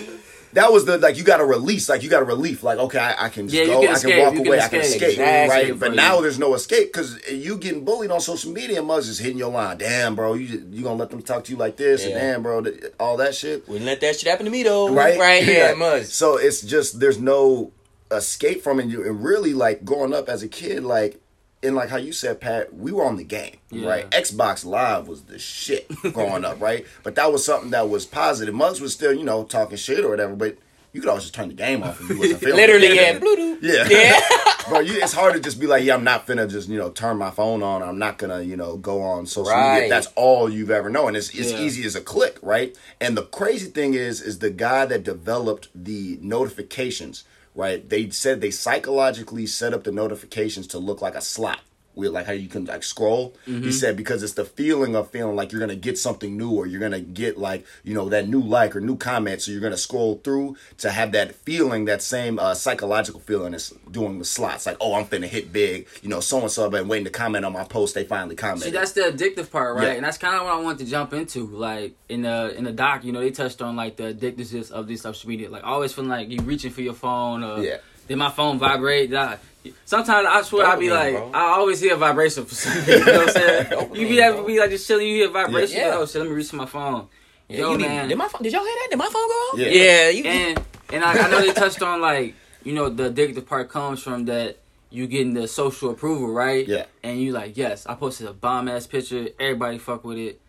[0.56, 2.98] that was the like you got a release like you got a relief like okay
[3.00, 4.68] I, I can just Yeah, go can I escape, can walk you can away I
[4.68, 5.10] can escape.
[5.12, 5.80] Exactly, right?
[5.80, 9.38] but now there's no escape because you getting bullied on social media and just hitting
[9.38, 9.78] your line.
[9.78, 12.62] Damn bro you you gonna let them talk to you like this and damn bro
[12.62, 13.68] th- all that shit.
[13.68, 14.92] Wouldn't let that shit happen to me though.
[14.94, 15.20] right?
[15.26, 16.14] Right, yeah, must.
[16.14, 17.72] so it's just there's no
[18.12, 18.84] escape from it.
[18.86, 21.20] And really like growing up as a kid like
[21.66, 23.90] and like how you said Pat we were on the game Yeah.
[23.90, 28.06] right Xbox Live was the shit growing up right but that was something that was
[28.06, 30.58] positive Mugs was still you know talking shit or whatever but
[30.94, 32.96] you could always just turn the game off if you wasn't feeling Literally, it.
[32.96, 33.20] yeah.
[33.20, 33.58] Bluetooth.
[33.62, 33.88] Yeah.
[33.90, 34.22] Yeah.
[34.70, 36.90] Bro, you, it's hard to just be like, yeah, I'm not finna just, you know,
[36.90, 37.84] turn my phone on.
[37.84, 39.74] I'm not gonna, you know, go on social Right.
[39.76, 39.90] media.
[39.90, 41.16] That's all you've ever known.
[41.18, 41.60] It's, it's Yeah.
[41.60, 42.76] easy as a click, right?
[43.00, 47.26] And the crazy thing is, is the guy that developed the notifications,
[47.56, 47.88] right?
[47.88, 51.62] They said they psychologically set up the notifications to look like a slot.
[51.96, 53.36] With like how you can like scroll.
[53.46, 56.68] He said because it's the feeling of feeling like you're gonna get something new or
[56.68, 59.42] you're gonna get like you know that new like or new comment.
[59.42, 63.74] So you're gonna scroll through to have that feeling, that same uh, psychological feeling as
[63.90, 64.66] doing the slots.
[64.66, 65.88] Like oh, I'm finna hit big.
[66.02, 67.96] You know, so and so been waiting to comment on my post.
[67.96, 68.66] They finally commented.
[68.66, 69.88] See, that's the addictive part, right?
[69.88, 69.94] Yeah.
[69.94, 71.46] And that's kind of what I wanted to jump into.
[71.48, 74.88] Like in the in the doc, you know, they touched on like the addictiveness of
[74.88, 75.50] these social media.
[75.50, 77.44] Like always feeling like you reaching for your phone.
[77.44, 77.78] Or, Yeah.
[78.08, 79.10] Did my phone vibrate?
[79.10, 79.38] Did I-
[79.86, 81.32] Sometimes I swear I be like, bro.
[81.34, 83.00] I always hear a vibration for some reason.
[83.00, 83.90] You know what I'm saying?
[83.96, 85.78] you be ever be like just chilling, you hear a vibration.
[85.80, 85.88] Yeah.
[85.90, 87.08] Like, oh shit, let me reach for my phone.
[87.48, 88.08] Yeah, Yo, you be- man.
[88.10, 88.42] did my phone?
[88.42, 88.88] Did y'all hear that?
[88.90, 89.60] Did my phone go off?
[89.60, 89.68] Yeah.
[89.68, 90.10] Yeah.
[90.10, 90.24] You.
[90.26, 90.62] and
[90.94, 94.26] and I, I know they touched on like you know the addictive part comes from
[94.26, 94.58] that
[94.90, 96.86] you getting the social approval right Yeah.
[97.04, 100.40] and you like yes I posted a bomb ass picture everybody fuck with it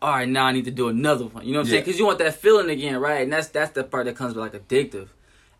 [0.00, 1.98] all right now I need to do another one you know what I'm saying because
[1.98, 4.60] you want that feeling again right and that's that's the part that comes with like
[4.68, 5.08] addictive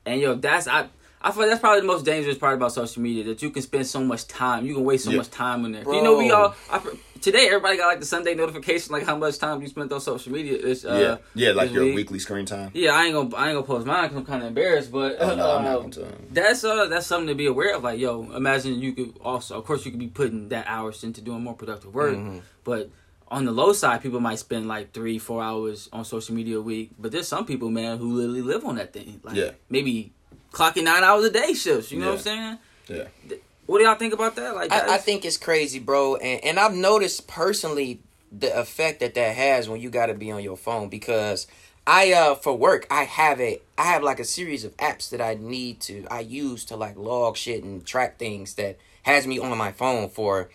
[0.04, 0.88] and yo that's I.
[1.24, 3.62] I feel like that's probably the most dangerous part about social media that you can
[3.62, 4.66] spend so much time.
[4.66, 5.18] You can waste so Yeah.
[5.18, 5.84] much time on there.
[5.84, 6.80] You know, we all I,
[7.20, 10.32] today everybody got like the Sunday notification, like how much time you spent on social
[10.32, 10.58] media.
[10.58, 11.94] Uh, yeah, yeah, like your week.
[11.96, 12.70] weekly screen time.
[12.74, 14.90] Yeah, I ain't gonna I ain't gonna post mine because I'm kind of embarrassed.
[14.90, 15.88] But Oh, no, uh,
[16.32, 17.84] that's uh that's something to be aware of.
[17.84, 21.20] Like, yo, imagine you could also, of course, you could be putting that hours into
[21.20, 22.16] doing more productive work.
[22.16, 22.38] Mm-hmm.
[22.64, 22.90] But
[23.28, 26.62] on the low side, people might spend like three, four hours on social media a
[26.62, 26.90] week.
[26.98, 29.20] But there's some people, man, who literally live on that thing.
[29.22, 29.52] Like, Yeah.
[29.70, 30.12] maybe
[30.52, 31.90] clocking nine hours a day shifts.
[31.90, 32.58] You know what I'm saying?
[32.88, 33.36] Yeah.
[33.66, 34.54] What do y'all think about that?
[34.54, 39.14] Like, I, I think it's crazy, bro, and and I've noticed personally the effect that
[39.14, 41.46] that has when you got to be on your phone because
[41.86, 45.20] I uh for work I have a I have like a series of apps that
[45.20, 49.38] I need to I use to like log shit and track things that has me
[49.38, 50.48] on my phone for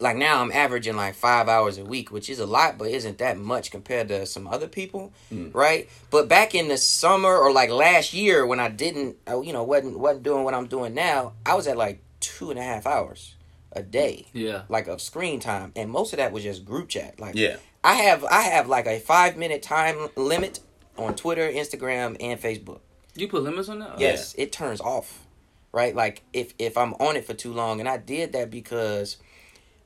[0.00, 3.18] like now I'm averaging like five hours a week, which is a lot, but isn't
[3.18, 5.54] that much compared to some other people, mm.
[5.54, 5.88] right?
[6.10, 9.98] But back in the summer or like last year when I didn't, you know, wasn't
[9.98, 13.34] wasn't doing what I'm doing now, I was at like two and a half hours
[13.72, 14.62] a day, yeah.
[14.68, 17.18] like of screen time, and most of that was just group chat.
[17.18, 17.56] Like, Yeah.
[17.84, 20.60] I have I have like a five minute time limit
[20.96, 22.80] on Twitter, Instagram, and Facebook.
[23.14, 23.92] You put limits on that?
[23.94, 25.26] Oh, yes, it turns off.
[25.72, 25.94] Right?
[25.94, 29.16] Like if if I'm on it for too long and I did that because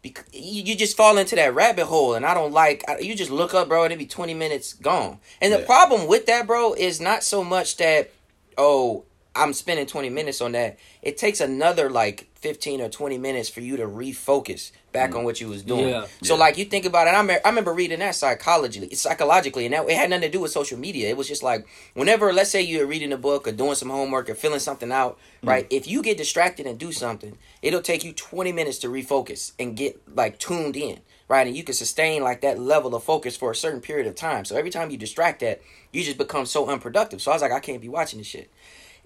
[0.08, 3.30] because you, you just fall into that rabbit hole and I don't like you just
[3.30, 5.18] look up bro and it be 20 minutes gone.
[5.40, 5.66] And the Yeah.
[5.66, 8.10] problem with that bro is not so much that
[8.58, 10.78] oh I'm spending 20 minutes on that.
[11.02, 15.24] It takes another like 15 or 20 minutes for you to refocus back on mm.
[15.24, 15.88] what you was doing.
[15.88, 16.06] Yeah.
[16.22, 16.40] So Yeah.
[16.40, 19.88] like you think about it, I, me- I remember reading that psychologically, psychologically, and that
[19.88, 21.08] it had nothing to do with social media.
[21.08, 24.30] It was just like whenever, let's say you're reading a book or doing some homework
[24.30, 25.48] or filling something out, mm.
[25.48, 25.66] right?
[25.70, 29.76] If you get distracted and do something, it'll take you 20 minutes to refocus and
[29.76, 31.48] get like tuned in, right?
[31.48, 34.44] And you can sustain like that level of focus for a certain period of time.
[34.44, 37.20] So every time you distract that, you just become so unproductive.
[37.20, 38.52] So I was like, I can't be watching this shit.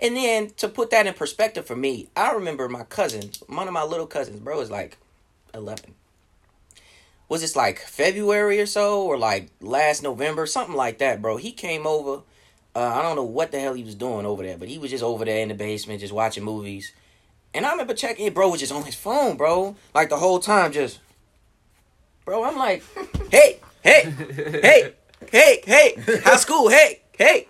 [0.00, 3.72] And then to put that in perspective for me, I remember my cousin, one of
[3.74, 4.96] my little cousins, bro, is like
[5.54, 5.94] 11
[7.30, 11.36] was this like February or so, or like last November, something like that, bro.
[11.38, 12.22] He came over.
[12.74, 14.90] Uh, I don't know what the hell he was doing over there, but he was
[14.90, 16.92] just over there in the basement, just watching movies.
[17.54, 20.40] And I remember checking it, bro, was just on his phone, bro, like the whole
[20.40, 20.98] time, just.
[22.24, 22.82] Bro, I'm like,
[23.30, 24.12] hey, hey,
[24.62, 24.94] hey,
[25.30, 26.68] hey, hey, how's school?
[26.68, 27.46] Hey, hey.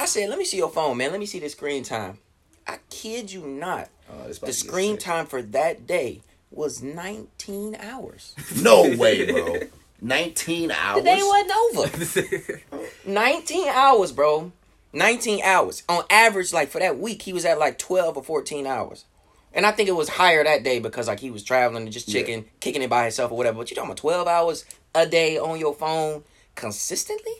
[0.00, 1.10] I said, let me see your phone, man.
[1.10, 2.18] Let me see the screen time.
[2.66, 3.88] I kid you not.
[4.10, 8.34] Oh, The screen time for that day was 19 hours.
[8.62, 9.60] No way, bro.
[10.00, 11.04] 19 hours.
[11.04, 12.90] The day wasn't over.
[13.04, 14.52] 19 hours, bro.
[14.94, 15.82] 19 hours.
[15.88, 19.04] On average, like for that week, he was at like 12 or 14 hours.
[19.52, 22.08] And I think it was higher that day because like he was traveling and just
[22.08, 22.22] Yeah.
[22.60, 23.58] kicking it by himself or whatever.
[23.58, 27.34] But you talking about 12 hours a day on your phone consistently?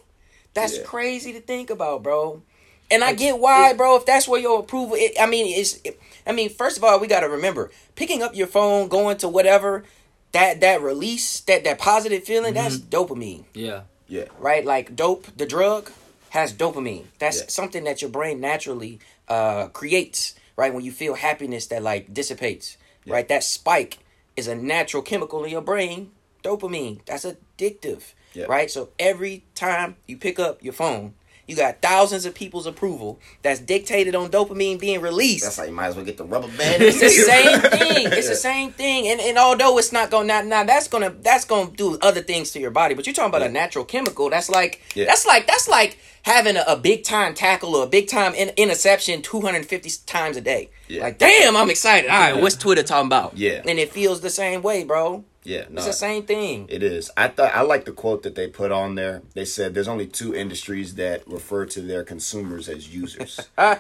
[0.55, 0.85] That's Yeah.
[0.85, 2.42] crazy to think about, bro.
[2.90, 3.96] And I get why, bro.
[3.96, 5.81] If that's where your approval, it, I mean, it's.
[5.85, 9.16] It, I mean, first of all, we got to remember picking up your phone, going
[9.18, 9.85] to whatever,
[10.33, 13.83] that that release, that that positive feeling, that's dopamine Yeah.
[14.07, 14.24] Yeah.
[14.38, 14.64] right?
[14.64, 15.90] Like dope, the drug
[16.31, 17.05] has dopamine.
[17.18, 17.48] That's Yeah.
[17.48, 20.72] something that your brain naturally uh, creates, right?
[20.74, 22.76] When you feel happiness that like dissipates,
[23.07, 23.26] right?
[23.29, 23.98] That spike
[24.37, 26.11] is a natural chemical in your brain,
[26.44, 27.00] dopamine.
[27.07, 28.44] That's addictive, Yeah.
[28.44, 28.70] right?
[28.70, 31.14] So every time you pick up your phone,
[31.51, 35.45] you got thousands of people's approval that's dictated on dopamine being released.
[35.45, 36.83] That's like you might as well get the rubber band.
[36.83, 38.07] It's the same thing.
[38.13, 39.09] It's the same thing.
[39.09, 42.53] And and although it's not gonna now, now that's gonna that's gonna do other things
[42.53, 42.95] to your body.
[42.95, 44.31] But you're talking about a natural chemical.
[44.31, 45.05] That's like Yeah.
[45.07, 48.51] that's like that's like having a, a big time tackle or a big time in,
[48.57, 50.71] interception 250 times a day.
[50.89, 51.03] Yeah.
[51.03, 52.11] Like damn, I'm excited.
[52.11, 53.37] All right, what's Twitter talking about?
[53.37, 53.63] Yeah.
[53.67, 55.25] And it feels the same way, bro.
[55.51, 56.67] Yeah, no, It's the same thing.
[56.69, 57.11] It is.
[57.17, 59.23] I thought I like the quote that they put on there.
[59.35, 63.41] They said there's only two industries that refer to their consumers as users.
[63.59, 63.79] Ah,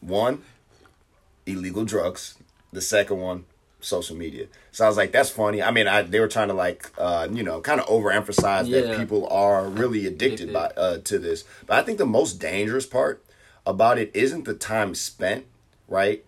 [0.00, 0.42] one,
[1.46, 2.36] illegal drugs.
[2.72, 3.44] The second one,
[3.80, 4.48] social media.
[4.72, 5.62] So I was like, that's funny.
[5.62, 8.98] I mean, I, they were trying to like, uh, you know, kind of overemphasize that
[8.98, 11.44] people are really addicted by uh, to this.
[11.66, 13.24] But I think the most dangerous part
[13.64, 15.46] about it isn't the time spent,
[15.86, 16.24] right?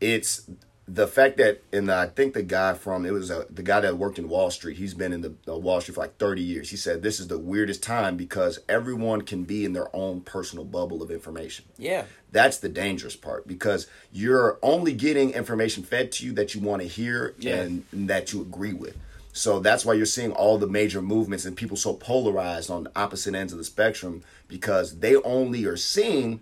[0.00, 0.48] It's
[0.90, 3.98] the fact that, and I think the guy from it was uh, the guy that
[3.98, 4.78] worked in Wall Street.
[4.78, 6.70] He's been in the uh, Wall Street for like thirty years.
[6.70, 10.64] He said this is the weirdest time because everyone can be in their own personal
[10.64, 11.66] bubble of information.
[11.76, 12.04] yeah.
[12.30, 16.82] That's the dangerous part because you're only getting information fed to you that you want
[16.82, 17.56] to hear Yeah.
[17.62, 18.96] and, and that you agree with.
[19.32, 22.92] So that's why you're seeing all the major movements and people so polarized on the
[22.94, 26.40] opposite ends of the spectrum because they only are seeing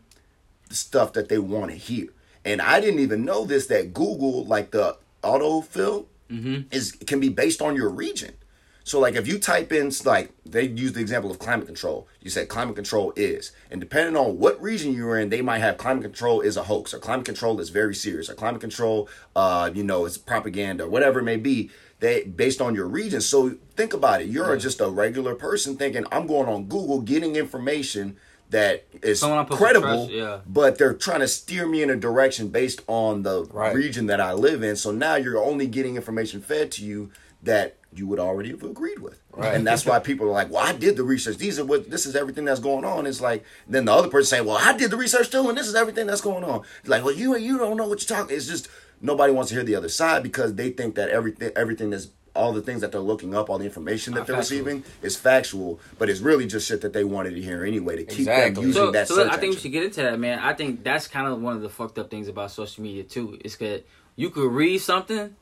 [0.68, 2.08] the stuff that they want to hear.
[2.46, 6.06] And I didn't even know this that Google, like the autofill,
[6.70, 8.34] is can be based on your region.
[8.84, 12.30] So like if you type in like they use the example of climate control, you
[12.30, 16.04] said climate control is, and depending on what region you're in, they might have climate
[16.04, 19.82] control is a hoax, or climate control is very serious, or climate control, uh, you
[19.82, 21.70] know, is propaganda, or whatever it may be.
[21.98, 23.20] They based on your region.
[23.22, 24.28] So think about it.
[24.28, 28.16] You're just a regular person thinking I'm going on Google getting information
[28.50, 30.40] that is Someone I put credible, yeah.
[30.46, 33.74] but they're trying to steer me in a direction based on the Right.
[33.74, 34.76] region that I live in.
[34.76, 37.10] So now you're only getting information fed to you
[37.42, 39.20] that you would already have agreed with.
[39.32, 39.54] Right.
[39.54, 41.38] And that's why people are like, Well, I did the research.
[41.38, 43.06] These are what this is everything that's going on.
[43.06, 45.66] It's like then the other person saying, Well, I did the research too, and this
[45.66, 46.62] is everything that's going on.
[46.84, 48.36] Like, well, you you don't know what you're talking.
[48.36, 48.68] It's just
[49.00, 52.52] nobody wants to hear the other side because they think that everything everything is all
[52.52, 54.58] the things that they're looking up, all the information that Are they're factual.
[54.58, 58.04] receiving is factual, but it's really just shit that they wanted to hear anyway to
[58.04, 58.54] keep Exactly.
[58.54, 60.38] them using So, that so search I think we should get into that, man.
[60.38, 63.38] I think that's kind of one of the fucked up things about social media too.
[63.44, 63.84] Is that
[64.16, 65.34] you could read something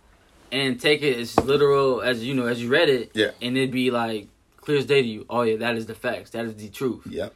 [0.53, 3.31] and take it as literal as you know as you read it, Yeah.
[3.43, 4.29] and it'd be like
[4.61, 5.27] clear as day to you.
[5.29, 6.31] Oh yeah, that is the facts.
[6.31, 7.07] That is the truth.
[7.09, 7.35] Yep.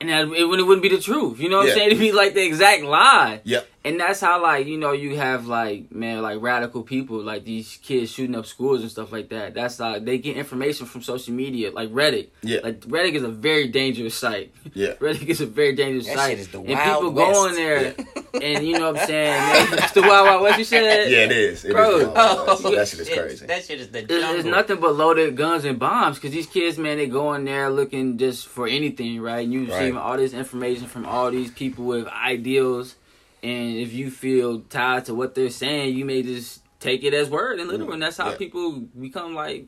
[0.00, 1.40] And that, it, wouldn't- it wouldn't be the truth.
[1.40, 1.72] You know what Yeah.
[1.72, 1.86] I'm saying?
[1.92, 3.40] It'd be like the exact lie.
[3.44, 3.68] Yep.
[3.88, 7.78] And that's how like you know you have like man like radical people like these
[7.82, 9.54] kids shooting up schools and stuff like that.
[9.54, 12.28] That's like they get information from social media like Reddit.
[12.42, 12.60] Yeah.
[12.62, 14.52] like Reddit is a very dangerous site.
[14.74, 14.92] Yeah.
[15.00, 16.30] Reddit is a very dangerous That site.
[16.30, 17.38] shit is the and Wild people go West.
[17.40, 17.94] on there
[18.42, 19.70] and you know what I'm saying.
[19.70, 20.58] Man, it's the wild wild west.
[20.58, 21.64] You said Yeah, it is.
[21.64, 21.98] It is Bro.
[22.12, 23.46] wild, wild, Oh, that shit is crazy.
[23.46, 26.78] That shit is the It's, it's nothing but loaded guns and bombs because these kids,
[26.78, 29.44] man, they go in there looking just for anything, right?
[29.44, 29.68] And you Right.
[29.78, 32.94] receiving all this information from all these people with ideals,
[33.42, 37.28] and if you feel tied to what they're saying, you may just take it as
[37.30, 37.94] word and literal, mm-hmm.
[37.94, 38.36] and that's how Yeah.
[38.36, 39.66] people become like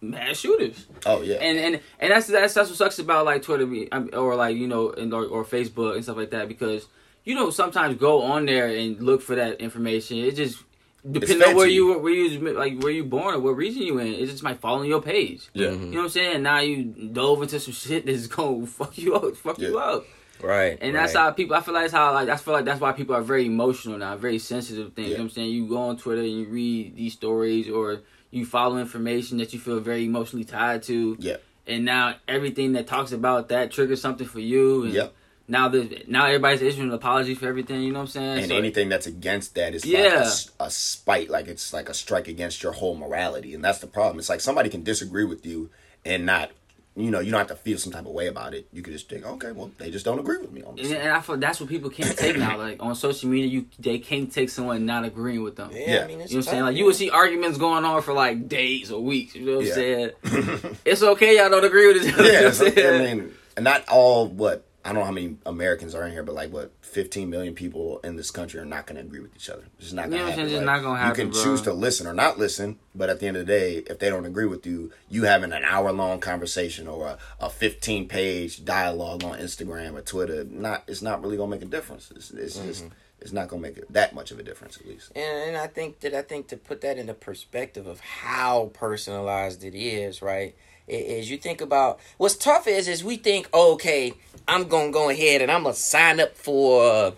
[0.00, 0.86] mass shooters.
[1.06, 1.36] Oh yeah.
[1.36, 3.66] And and and that's that's that's what sucks about like Twitter
[4.14, 6.86] or like you know and or, or Facebook and stuff like that because
[7.24, 10.18] you don't sometimes go on there and look for that information.
[10.18, 10.62] It just
[11.08, 14.08] depending on where you where you like where you born or what region you in.
[14.08, 15.48] It just might fall on your page.
[15.54, 15.70] yeah.
[15.70, 16.42] You know what I'm saying?
[16.42, 20.04] Now you dove into some shit that's gonna fuck you up, fuck you up.
[20.42, 20.78] Right.
[20.80, 21.22] And that's right.
[21.22, 21.56] how people.
[21.56, 23.98] I feel like that's how like I feel like that's why people are very emotional
[23.98, 24.92] now, very sensitive.
[24.94, 25.08] Things.
[25.08, 25.50] You know what I'm saying?
[25.50, 29.58] You go on Twitter and you read these stories or you follow information that you
[29.60, 31.16] feel very emotionally tied to.
[31.18, 31.36] Yeah.
[31.66, 34.84] And now everything that talks about that triggers something for you.
[34.84, 35.14] And Yep.
[35.48, 37.82] Now the now everybody's issuing an apology for everything.
[37.82, 38.38] You know what I'm saying?
[38.38, 40.30] And So- anything that's against that is like Yeah.
[40.60, 44.18] a spite, like it's like a strike against your whole morality, and that's the problem.
[44.18, 45.68] It's like somebody can disagree with you
[46.04, 46.52] and not,
[46.94, 48.66] you know, you don't have to feel some type of way about it.
[48.72, 50.88] You could just think, okay, well, they just don't agree with me on this.
[50.90, 52.58] And, and I feel that's what people can't take now.
[52.58, 55.70] Like on social media, you they can't take someone not agreeing with them.
[55.72, 56.04] Yeah, Yeah.
[56.04, 56.62] I mean, it's You know what I'm saying?
[56.64, 56.86] Like you man.
[56.86, 59.34] would see arguments going on for like days or weeks.
[59.34, 60.10] You know what I'm saying?
[60.84, 62.24] it's okay, y'all don't agree with each other.
[62.24, 63.18] you know yeah, what I'm it's- I saying?
[63.18, 66.34] mean, and not all what I don't know how many Americans are in here, but
[66.34, 69.48] like what 15 million people in this country are not going to agree with each
[69.48, 69.62] other.
[69.76, 70.44] It's just not going to it's happen.
[70.50, 71.42] just Like, not gonna happen, You can bro.
[71.44, 74.10] choose to listen or not listen, but at the end of the day, if they
[74.10, 78.64] don't agree with you, you having an hour long conversation or a, a 15 page
[78.64, 82.10] dialogue on Instagram or Twitter, not it's not really going to make a difference.
[82.16, 82.66] It's, it's Mm-hmm.
[82.68, 82.84] just
[83.20, 85.12] it's not going to make it that much of a difference at least.
[85.14, 89.62] And, and I think that I think to put that into perspective of how personalized
[89.62, 90.56] it is, right?
[90.92, 94.14] Is you think about what's tough is is we think, oh, okay,
[94.46, 97.14] I'm gonna go ahead and I'm gonna sign up for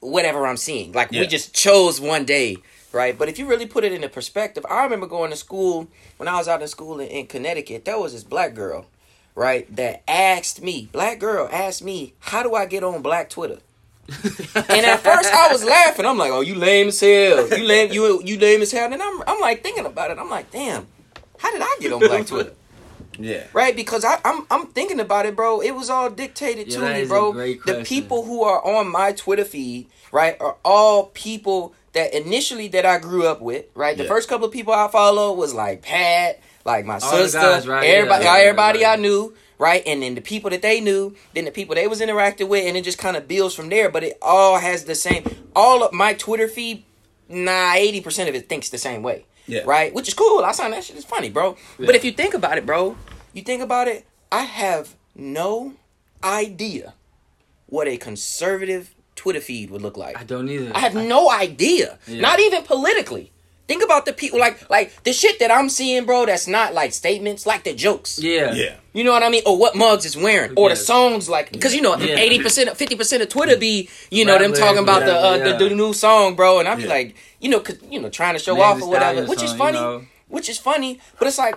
[0.00, 0.92] whatever I'm seeing.
[0.92, 2.58] Like we just chose one day,
[2.92, 3.16] right?
[3.16, 6.36] But if you really put it into perspective, I remember going to school when I
[6.36, 7.84] was out in school in, in Connecticut.
[7.84, 8.86] There was this black girl,
[9.34, 13.58] right, that asked me, black girl asked me, how do I get on Black Twitter?
[14.54, 16.04] And at first I was laughing.
[16.06, 17.48] I'm like, "Oh, you lame as hell.
[17.48, 17.92] You lame.
[17.92, 20.18] You you lame as hell." And I'm I'm like thinking about it.
[20.18, 20.86] I'm like, "Damn,
[21.38, 22.52] how did I get on Black Twitter?"
[23.18, 23.46] Yeah.
[23.52, 23.74] Right?
[23.76, 25.60] Because I, I'm I'm thinking about it, bro.
[25.60, 27.32] It was all dictated Yeah, to me, bro.
[27.32, 32.86] The people who are on my Twitter feed, right, are all people that initially that
[32.86, 33.66] I grew up with.
[33.74, 33.96] Right?
[33.96, 34.08] The Yeah.
[34.08, 37.84] first couple of people I followed was like Pat, like my All sister, guys, right?
[37.84, 38.86] everybody, Yeah, everybody.
[38.86, 39.34] I knew.
[39.58, 42.66] Right, and then the people that they knew, then the people they was interacting with,
[42.66, 43.88] and it just kind of builds from there.
[43.90, 45.22] But it all has the same.
[45.54, 46.82] All of my Twitter feed,
[47.28, 49.24] nah, eighty percent of it thinks the same way.
[49.46, 49.62] Yeah.
[49.64, 50.44] Right, which is cool.
[50.44, 51.56] I find that shit is funny, bro.
[51.78, 52.96] But if you think about it, bro,
[53.32, 54.06] you think about it.
[54.30, 55.74] I have no
[56.22, 56.94] idea
[57.66, 60.18] what a conservative Twitter feed would look like.
[60.18, 60.72] I don't either.
[60.74, 61.98] I have no idea.
[62.06, 62.20] Yeah.
[62.20, 63.32] Not even politically.
[63.68, 66.26] Think about the people like like the shit that I'm seeing, bro.
[66.26, 68.18] That's not like statements, like the jokes.
[68.18, 68.52] yeah.
[68.52, 68.74] Yeah.
[68.92, 69.42] You know what I mean?
[69.46, 72.96] Or what mugs is wearing, or the songs like because you know eighty percent, fifty
[72.96, 75.74] percent of Twitter be you know them Rap talking about the, uh, lyrics, the the
[75.74, 76.88] new song, bro, and I'm Yeah.
[76.88, 79.42] like you know 'cause, you know trying to show Megan off or whatever, Stallion which
[79.42, 80.04] is funny, you know.
[80.28, 81.54] which is funny, but it's like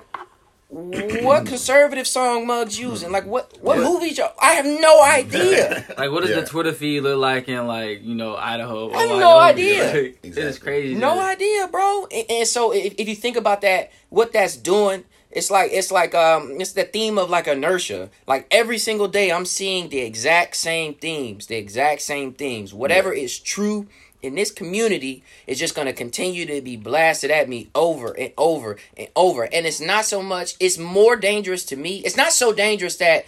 [0.69, 3.11] what conservative song Muggs using?
[3.11, 3.83] Like what what Yeah.
[3.83, 4.17] movies?
[4.17, 5.85] y'all- I have no idea.
[5.97, 6.41] Like, what does Yeah.
[6.41, 8.91] the Twitter feed look like in like you know Idaho?
[8.93, 9.93] I have no idea.
[9.93, 10.95] Like, It's crazy.
[10.95, 11.23] No dude.
[11.23, 12.07] idea, bro.
[12.11, 15.91] And, and so if, if you think about that, what that's doing, it's like it's
[15.91, 18.09] like um it's the theme of like inertia.
[18.27, 22.73] Like every single day I'm seeing the exact same themes, the exact same themes.
[22.73, 23.87] Whatever is true
[24.25, 28.33] in this community is just going to continue to be blasted at me over and
[28.37, 29.43] over and over.
[29.43, 31.99] And it's not so much it's more dangerous to me.
[31.99, 33.25] It's not so dangerous that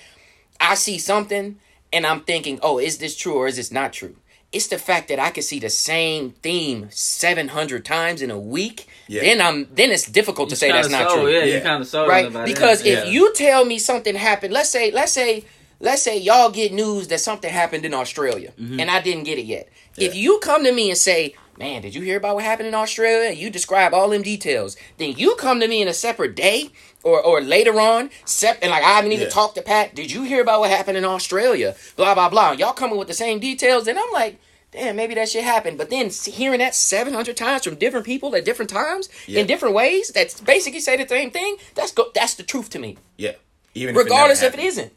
[0.59, 1.59] I see something
[1.93, 4.15] and I'm thinking, "Oh, is this true or is this not true?"
[4.51, 8.87] It's the fact that I can see the same theme 700 times in a week.
[9.07, 9.21] Yeah.
[9.21, 11.31] Then I'm then it's difficult to say that's not sold, true.
[11.31, 11.55] Yeah, Yeah.
[11.55, 12.25] you kind of sold right?
[12.27, 12.87] about Because it.
[12.93, 13.11] if Yeah.
[13.11, 15.43] you tell me something happened, let's say let's say
[15.79, 18.79] let's say y'all get news that something happened in Australia Mm-hmm.
[18.79, 19.67] and I didn't get it yet.
[19.97, 22.75] If you come to me and say, "Man, did you hear about what happened in
[22.75, 24.77] Australia?" And you describe all them details.
[24.97, 26.69] Then you come to me in a separate day
[27.03, 29.29] or or later on, sep- and like I haven't even Yeah.
[29.33, 29.95] talked to Pat.
[29.95, 31.75] Did you hear about what happened in Australia?
[31.95, 32.51] Blah blah blah.
[32.51, 34.37] Y'all coming with the same details, and I'm like.
[34.73, 35.77] Damn, maybe that shit happened.
[35.77, 39.39] But then hearing that 700 times from different people at different times Yeah.
[39.39, 42.79] in different ways that basically say the same thing, that's go- that's the truth to
[42.79, 42.97] me.
[43.15, 43.31] Yeah.
[43.78, 44.93] Even if it regardless if it isn't.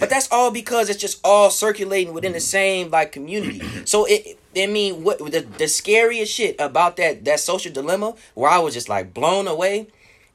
[0.00, 3.62] but that's all because it's just all circulating within the same like community.
[3.84, 8.50] So it, I mean, what the the scariest shit about that that social dilemma, where
[8.50, 9.86] I was just like blown away,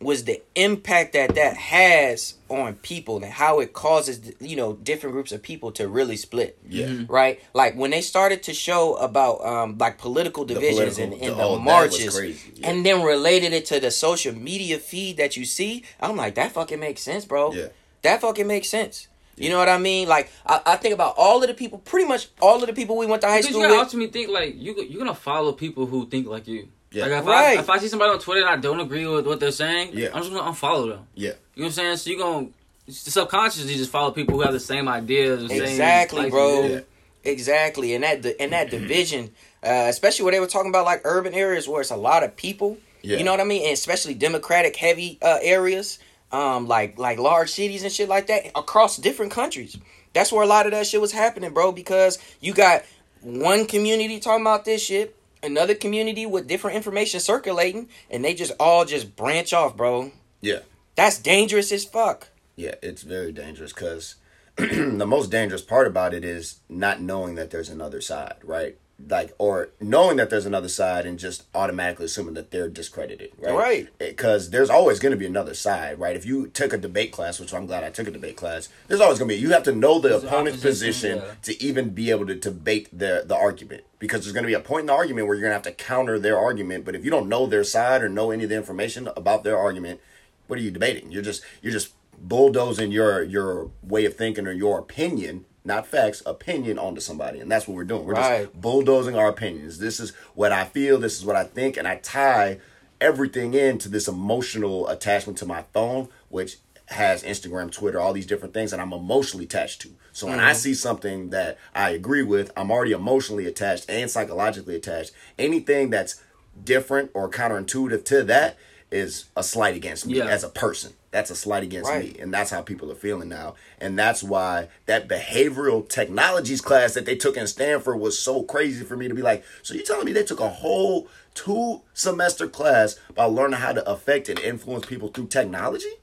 [0.01, 5.13] was the impact that that has on people and how it causes you know different
[5.13, 6.57] groups of people to really split.
[6.69, 6.87] Yeah.
[6.87, 7.09] Mhm.
[7.09, 7.39] Right.
[7.53, 11.29] Like when they started to show about um like political divisions political- and, and the-
[11.29, 12.15] the, that was marches,
[12.55, 12.69] yeah.
[12.69, 15.83] and then related it to the social media feed that you see.
[15.99, 17.51] I'm like, that fucking makes sense, bro.
[17.53, 17.67] Yeah.
[18.05, 19.07] That fucking makes sense.
[19.37, 20.07] You know what I mean?
[20.07, 22.95] Like I, I think about all of the people, pretty much all of the people
[22.97, 23.83] we went to high Because you school gotta with.
[23.83, 26.69] ultimately think like you you're gonna follow people who think like you.
[26.91, 27.03] Yeah.
[27.07, 27.57] Like if Right.
[27.57, 29.89] I if I see somebody on Twitter and I don't agree with what they're saying,
[29.93, 30.09] Yeah.
[30.13, 31.05] I'm just gonna unfollow them.
[31.15, 31.29] Yeah.
[31.29, 31.97] You know what I'm saying?
[31.97, 32.47] So you're gonna
[32.87, 35.47] subconsciously just follow people who have the same ideas.
[35.49, 36.65] The Exactly, likes bro.
[36.67, 36.79] Yeah.
[37.25, 39.31] Exactly, and that and that division,
[39.63, 42.35] uh, especially where they were talking about like urban areas where it's a lot of
[42.37, 42.77] people.
[43.01, 43.17] Yeah.
[43.17, 43.63] You know what I mean?
[43.63, 45.99] And especially Democratic heavy uh, areas,
[46.35, 49.77] um, like like large cities and shit like that across different countries.
[50.13, 51.71] That's where a lot of that shit was happening, bro.
[51.71, 52.83] Because you got
[53.21, 58.51] one community talking about this shit, another community with different information circulating, and they just
[58.59, 60.11] all just branch off, bro.
[60.41, 60.59] Yeah.
[60.95, 62.29] That's dangerous as fuck.
[62.55, 64.15] Yeah, it's very dangerous because
[64.57, 68.77] the most dangerous part about it is not knowing that there's another side, right?
[68.97, 73.53] Like, or knowing that there's another side and just automatically assuming that they're discredited, right?
[73.53, 73.89] Right.
[73.99, 76.15] Eh, because there's always going to be another side, right?
[76.15, 79.01] If you took a debate class, which I'm glad I took a debate class, there's
[79.01, 79.41] always going to be.
[79.41, 81.33] You have to know the There's opponent's position yeah.
[81.41, 84.59] to even be able to debate the the argument because there's going to be a
[84.61, 86.85] point in the argument where you're going to have to counter their argument.
[86.85, 89.57] But if you don't know their side or know any of the information about their
[89.57, 89.99] argument,
[90.47, 91.11] what are you debating?
[91.11, 96.21] You're just you're just bulldozing your your way of thinking or your opinion, not facts,
[96.25, 98.05] opinion onto somebody, and that's what we're doing.
[98.05, 98.43] We're Right.
[98.45, 99.79] just bulldozing our opinions.
[99.79, 100.99] This is what I feel.
[100.99, 102.59] This is what I think, and I tie
[103.01, 106.57] everything into this emotional attachment to my phone, which
[106.87, 109.89] has Instagram, Twitter, all these different things, that I'm emotionally attached to.
[110.13, 110.57] So when I mm-hmm.
[110.59, 115.11] see something that I agree with, I'm already emotionally attached and psychologically attached.
[115.37, 116.21] Anything that's
[116.63, 118.57] different or counterintuitive to that
[118.91, 120.27] is a slight against me Yeah.
[120.27, 120.93] as a person.
[121.15, 122.13] That's a slight against Right.
[122.13, 122.19] me.
[122.19, 123.55] And that's how people are feeling now.
[123.79, 128.83] And that's why that behavioral technologies class that they took in Stanford was so crazy
[128.83, 132.49] for me to be like, so you're telling me they took a whole two semester
[132.49, 135.93] class about learning how to affect and influence people through technology?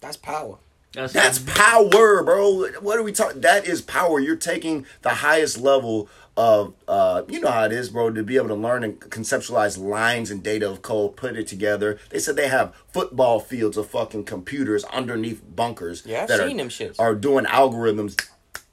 [0.00, 0.56] That's power.
[0.94, 2.68] That's, That's power, bro.
[2.80, 3.42] What are we talking?
[3.42, 4.18] That is power.
[4.18, 8.36] You're taking the highest level of, uh, you know how it is, bro, to be
[8.36, 11.98] able to learn and conceptualize lines and data of code, put it together.
[12.10, 16.02] They said they have football fields of fucking computers underneath bunkers.
[16.04, 16.96] Yeah, I've that seen are, them shits.
[16.98, 18.22] Are doing algorithms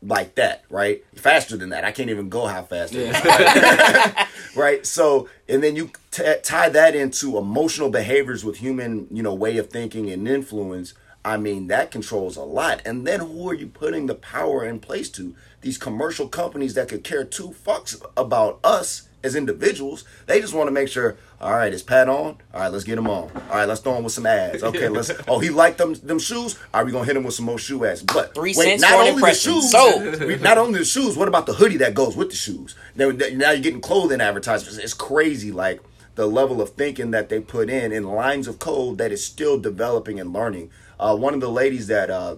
[0.02, 1.04] like that, right?
[1.16, 1.86] Faster than that.
[1.86, 4.28] I can't even go how fast yeah.
[4.56, 9.34] right so and then you t- tie that into emotional behaviors with human you know
[9.34, 10.94] way of thinking and influence
[11.26, 14.80] i mean that controls a lot and then who are you putting the power in
[14.80, 20.42] place to these commercial companies that could care two fucks about us as individuals they
[20.42, 23.08] just want to make sure all right is pat on all right let's get him
[23.08, 25.94] on all right let's throw him with some ads okay let's oh he liked them
[25.96, 28.54] them shoes all right we gonna hit him with some more shoe ads but Three
[28.58, 30.20] wait, cents not for an only the shoes Sold.
[30.28, 32.76] we- not only the shoes, what about the hoodie that goes with the shoes?
[32.96, 34.78] Now, now you're getting clothing advertisements.
[34.78, 35.82] It's crazy, like
[36.16, 39.58] the level of thinking that they put in in lines of code that is still
[39.60, 40.70] developing and learning.
[41.04, 42.38] Uh, one of the ladies that uh,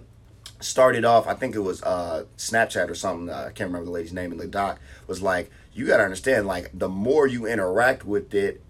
[0.58, 3.30] started off, I think it was uh, Snapchat or something.
[3.30, 4.80] Uh, I can't remember the lady's name in the doc.
[5.06, 8.60] Was like, you got to understand, like the more you interact with it,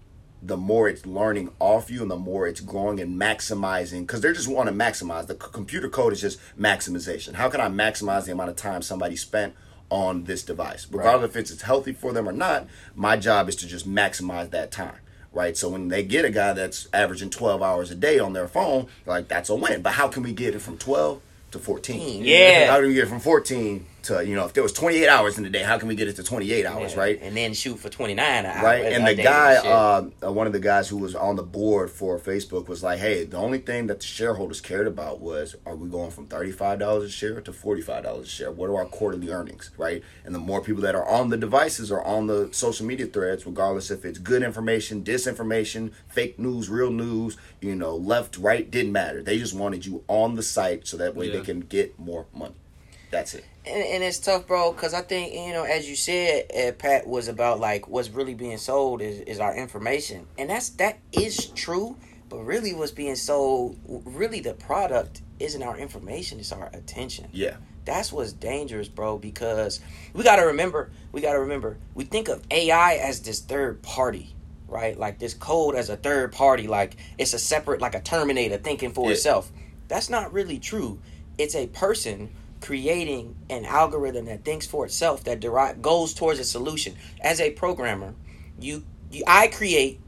[0.43, 4.31] the more it's learning off you and the more it's growing and maximizing because they
[4.31, 8.25] just want to maximize the c- computer code is just maximization how can i maximize
[8.25, 9.55] the amount of time somebody spent
[9.89, 13.55] on this device regardless if it's, it's healthy for them or not my job is
[13.55, 14.99] to just maximize that time
[15.37, 15.55] right?
[15.55, 18.87] So when they get a guy that's averaging 12 hours a day on their phone
[19.05, 19.81] like that's a win.
[19.81, 21.21] But how can we get it from 12
[21.51, 22.69] to 14 Yeah.
[22.71, 25.37] how do we get it from 14 to you know if there was 28 hours
[25.37, 26.99] in the day how can we get it to 28 hours Yeah.
[26.99, 28.63] right And then shoot for 29 an hour.
[28.63, 28.85] right?
[28.85, 32.17] And the guy, uh, uh, one of the guys who was on the board for
[32.19, 35.89] Facebook was like, "Hey, the only thing that the shareholders cared about was, are we
[35.89, 38.51] going from thirty five dollars a share to forty five dollars a share?
[38.51, 40.01] What are our quarterly earnings, right?
[40.25, 43.45] And the more people that are on the devices or on the social media threads,
[43.45, 48.91] regardless if it's good information, disinformation, fake news, real news, you know, left, right, didn't
[48.91, 49.21] matter.
[49.21, 52.55] They just wanted you on the site so that way they can get more money.
[53.11, 53.45] That's it.
[53.67, 57.07] And, and it's tough, bro, because I think you know, as you said, uh, Pat
[57.07, 61.47] was about like what's really being sold is, is our information, and that's that is
[61.47, 61.95] true.
[62.29, 67.27] But really, what's being sold, really, the product isn't our information; it's our attention.
[67.31, 67.57] Yeah.
[67.85, 69.17] That's what's dangerous, bro.
[69.17, 69.79] Because
[70.13, 74.35] we gotta remember, we gotta remember, we think of AI as this third party,
[74.67, 74.99] right?
[74.99, 78.91] Like this code as a third party, like it's a separate, like a Terminator thinking
[78.91, 79.13] for Yeah.
[79.13, 79.51] itself.
[79.87, 80.99] That's not really true.
[81.37, 82.29] It's a person
[82.61, 86.95] creating an algorithm that thinks for itself that derive, goes towards a solution.
[87.21, 88.13] As a programmer,
[88.59, 89.99] you, you I create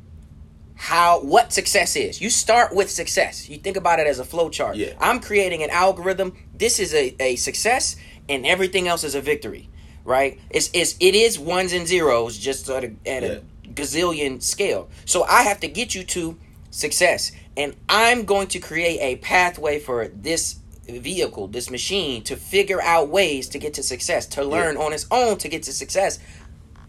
[0.76, 2.22] how what success is.
[2.22, 3.50] You start with success.
[3.50, 4.78] You think about it as a flow chart.
[4.78, 4.94] Yeah.
[5.00, 6.34] I'm creating an algorithm.
[6.56, 7.96] This is a, a success
[8.30, 9.70] and everything else is a victory.
[10.06, 10.40] Right?
[10.50, 13.30] It's, it's it is ones and zeros just at a, at Yeah.
[13.30, 14.90] a gazillion scale.
[15.06, 16.38] So I have to get you to
[16.72, 17.32] success.
[17.58, 20.56] And I'm going to create a pathway for this
[20.98, 25.06] vehicle, this machine, to figure out ways to get to success, to learn on its
[25.12, 26.18] own to get to success.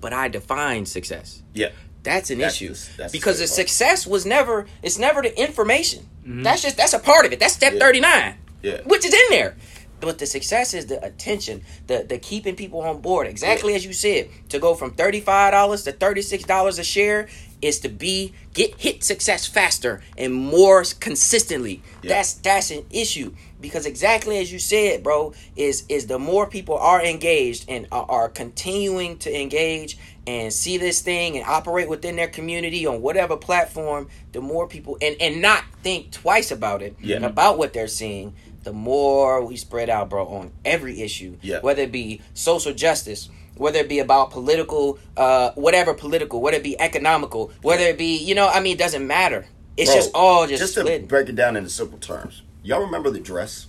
[0.00, 1.42] But I define success.
[1.52, 1.70] Yeah.
[2.02, 3.68] That's an That's issue the- that's because the scary part.
[3.68, 4.66] success was never.
[4.82, 6.08] It's never the information.
[6.22, 6.42] Mm-hmm.
[6.44, 7.40] That's just that's a part of it.
[7.40, 7.78] That's step Yeah.
[7.80, 8.80] thirty nine, Yeah.
[8.84, 9.56] which is in there.
[10.00, 13.26] But the success is the attention, the the keeping people on board.
[13.26, 13.76] Exactly Yeah.
[13.76, 17.28] as you said, to go from thirty five dollars to thirty six dollars a share
[17.60, 21.82] is to be get hit success faster and more consistently.
[22.02, 22.14] Yeah.
[22.14, 26.76] That's that's an issue because exactly as you said, bro, is is the more people
[26.78, 32.16] are engaged and are, are continuing to engage and see this thing and operate within
[32.16, 36.96] their community on whatever platform, the more people and and not think twice about it
[37.00, 37.18] Yeah.
[37.18, 38.34] about what they're seeing.
[38.62, 41.60] The more we spread out, bro, on every issue, Yeah.
[41.60, 46.62] whether it be social justice, whether it be about political, uh, whatever political, whether it
[46.62, 49.46] be economical, whether it be, you know, I mean, it doesn't matter.
[49.78, 51.06] It's Bro, just all just, just to splitting.
[51.06, 52.42] break it down into simple terms.
[52.62, 53.66] Y'all remember the dress?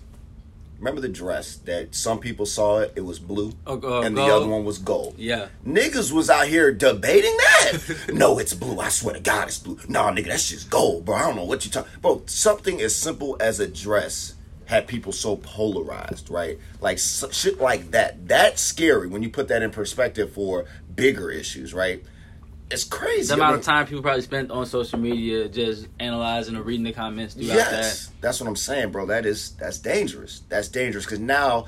[0.79, 4.21] Remember the dress that some people saw it, it was blue, Oh, uh, and the
[4.25, 4.31] gold.
[4.43, 5.13] other one was gold.
[5.15, 5.49] Yeah.
[5.65, 8.05] Niggas was out here debating that.
[8.13, 8.79] no, it's blue.
[8.79, 9.77] I swear to God, it's blue.
[9.87, 11.15] Nah, nigga, that's just gold, bro.
[11.15, 11.91] I don't know what you talking.
[12.01, 14.33] Bro, something as simple as a dress
[14.65, 16.57] had people so polarized, right?
[16.79, 18.27] Like s- shit like that.
[18.27, 20.65] That's scary when you put that in perspective for
[20.95, 22.03] bigger issues, right?
[22.71, 23.27] It's crazy.
[23.27, 26.63] The I amount mean- of time people probably spent on social media just analyzing or
[26.63, 29.05] reading the comments throughout Yes, that's what I'm saying, bro.
[29.07, 30.41] That is that's dangerous.
[30.49, 31.65] That's dangerous because now,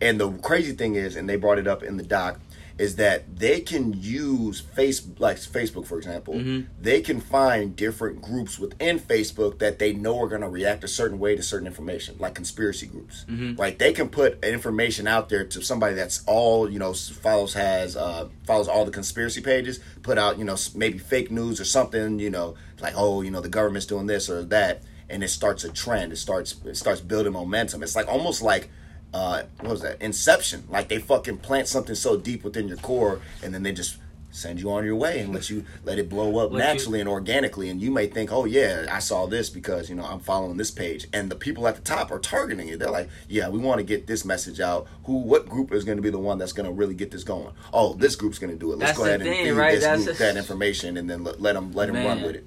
[0.00, 2.38] and the crazy thing is, and they brought it up in the doc,
[2.76, 6.34] is that they can use face like Facebook for example.
[6.80, 10.88] They can find different groups within Facebook that they know are going to react a
[10.88, 13.24] certain way to certain information, like conspiracy groups.
[13.56, 17.96] Like they can put information out there to somebody that's all you know follows has
[17.96, 19.78] uh, follows all the conspiracy pages.
[20.02, 22.18] Put out you know maybe fake news or something.
[22.18, 25.64] You know like oh you know the government's doing this or that and it starts
[25.64, 26.12] a trend.
[26.12, 27.82] It starts it starts building momentum.
[27.82, 28.68] It's like almost like
[29.14, 30.02] uh, what was that?
[30.02, 30.64] Inception.
[30.68, 33.96] Like they fucking plant something so deep within your core, and then they just
[34.30, 36.98] send you on your way and let you let it blow up Let you- naturally
[36.98, 37.70] and organically.
[37.70, 40.72] And you may think, oh yeah, I saw this because you know I'm following this
[40.72, 42.80] page, and the people at the top are targeting it.
[42.80, 44.88] They're like, yeah, we want to get this message out.
[45.04, 47.22] Who, what group is going to be the one that's going to really get this
[47.22, 47.52] going?
[47.72, 48.78] Oh, this group's going to do it.
[48.78, 49.74] Let's That's go the ahead and thing, feed right?
[49.76, 52.34] this That's group a- that information, and then let, let them let them run with
[52.34, 52.46] it.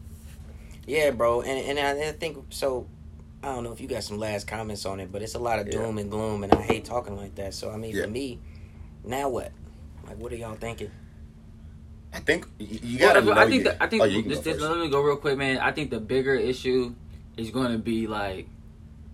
[0.86, 2.88] Yeah, bro, and and I, I think so.
[3.48, 5.60] I don't know if you got some last comments on it, but it's a lot
[5.60, 5.74] of Yeah.
[5.74, 7.54] doom and gloom, and I hate talking like that.
[7.54, 8.04] So I mean, Yeah.
[8.04, 8.40] for me,
[9.04, 9.52] now what?
[10.06, 10.92] Like, what are y'all thinking?
[12.14, 13.32] I think you got to.
[13.34, 15.38] I think the, I think oh, you can just, just let me go real quick,
[15.38, 15.60] man.
[15.60, 16.96] I think the bigger issue
[17.36, 18.48] is going to be like,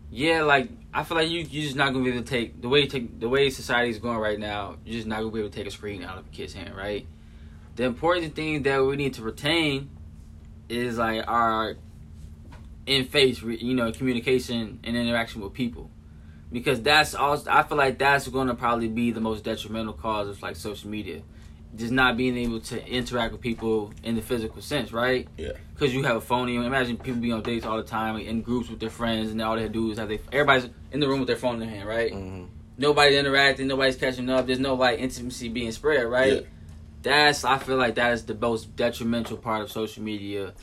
[0.09, 2.61] yeah, like I feel like you you're just not going to be able to take
[2.61, 4.77] the way you take the way society is going right now.
[4.85, 6.53] You're just not going to be able to take a screen out of a kid's
[6.53, 7.05] hand, right?
[7.75, 9.89] The important thing that we need to retain
[10.69, 11.75] is like our
[12.85, 15.89] in face, you know, communication and interaction with people.
[16.51, 20.27] Because that's also, I feel like that's going to probably be the most detrimental cause
[20.27, 21.21] of like social media,
[21.75, 25.27] just not being able to interact with people in the physical sense, right?
[25.35, 25.53] Yeah.
[25.73, 26.49] Because you have a phone.
[26.49, 29.41] You imagine people be on dates all the time, in groups with their friends, and
[29.41, 31.69] all they do is have they everybody's in the room with their phone in their
[31.69, 32.11] hand, right?
[32.13, 32.47] Mhm.
[32.77, 34.45] Nobody's interacting, nobody's catching up.
[34.45, 36.33] There's no like intimacy being spread, right?
[36.33, 36.47] Yeah.
[37.01, 40.53] That's I feel like that is the most detrimental part of social media.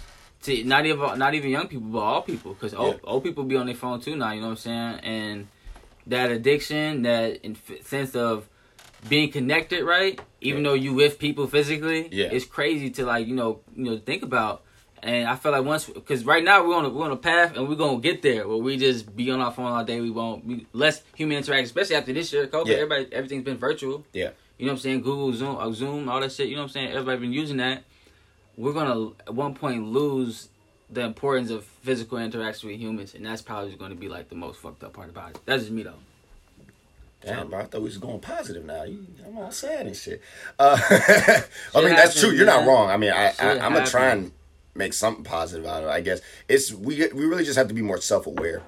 [0.45, 3.11] To not even not even young people, but all people, because old, Yeah.
[3.11, 4.33] old people be on their phone too now.
[4.33, 5.01] You know what I'm saying?
[5.03, 5.49] And
[6.07, 8.49] that addiction, that inf- sense of
[9.09, 10.19] being connected, right?
[10.41, 10.71] Even Yeah.
[10.71, 12.29] though you with people physically, Yeah.
[12.33, 14.63] it's crazy to like you know you know think about.
[15.03, 17.57] And I feel like once, because right now we're on a, we're on a path,
[17.57, 19.99] and we're gonna get there where we just be on our phone all day.
[20.01, 22.67] We won't be less human interaction, especially after this year, COVID.
[22.69, 22.75] Yeah.
[22.75, 24.05] Everybody, everything's been virtual.
[24.13, 24.31] Yeah.
[24.59, 25.01] You know what I'm saying?
[25.01, 26.49] Google, Zoom, uh, Zoom, all that shit.
[26.49, 26.89] You know what I'm saying?
[26.93, 27.85] Everybody been using that.
[28.61, 30.49] We're gonna at one point lose
[30.91, 34.35] the importance of physical interaction with humans, and that's probably going to be like the
[34.35, 35.39] most fucked up part about it.
[35.47, 35.95] That's just me though.
[37.23, 38.83] Damn, bro, I thought we was going positive now.
[38.83, 40.21] You, I'm all sad and shit.
[40.59, 41.43] Uh, I
[41.77, 42.31] mean, that's happens, true.
[42.33, 42.91] You're not wrong.
[42.91, 44.31] I mean, I, I Shit I'm gonna try and
[44.75, 45.93] make something positive out of it.
[45.93, 48.63] I guess it's we we really just have to be more self aware.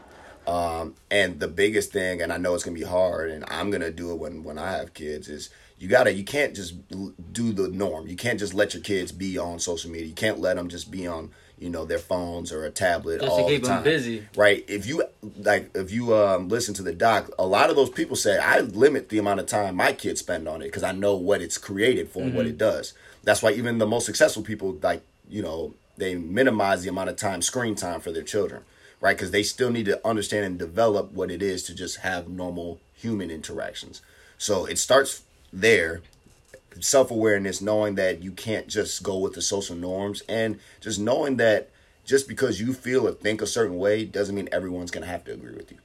[0.46, 3.90] Um, and the biggest thing, and I know it's gonna be hard, and I'm gonna
[3.90, 5.50] do it when when I have kids, is
[5.82, 6.74] you gotta you can't just
[7.32, 8.06] do the norm.
[8.06, 10.06] You can't just let your kids be on social media.
[10.06, 13.36] You can't let them just be on you know their phones or a tablet Just
[13.36, 13.82] to keep the time.
[13.82, 14.24] busy.
[14.36, 14.64] right?
[14.68, 15.02] If you
[15.38, 18.60] like, if you um, listen to the doc, a lot of those people say I
[18.60, 21.58] limit the amount of time my kids spend on it because I know what it's
[21.58, 22.50] created for, and what Mm-hmm.
[22.54, 22.94] it does.
[23.24, 27.16] That's why even the most successful people, like you know, they minimize the amount of
[27.16, 28.62] time screen time for their children,
[29.00, 29.16] right?
[29.16, 32.78] Because they still need to understand and develop what it is to just have normal
[32.94, 34.00] human interactions.
[34.38, 35.22] So it starts
[35.52, 36.02] there
[36.80, 41.36] self awareness, knowing that you can't just go with the social norms, and just knowing
[41.36, 41.70] that
[42.04, 45.32] just because you feel or think a certain way doesn't mean everyone's gonna have to
[45.32, 45.78] agree with you,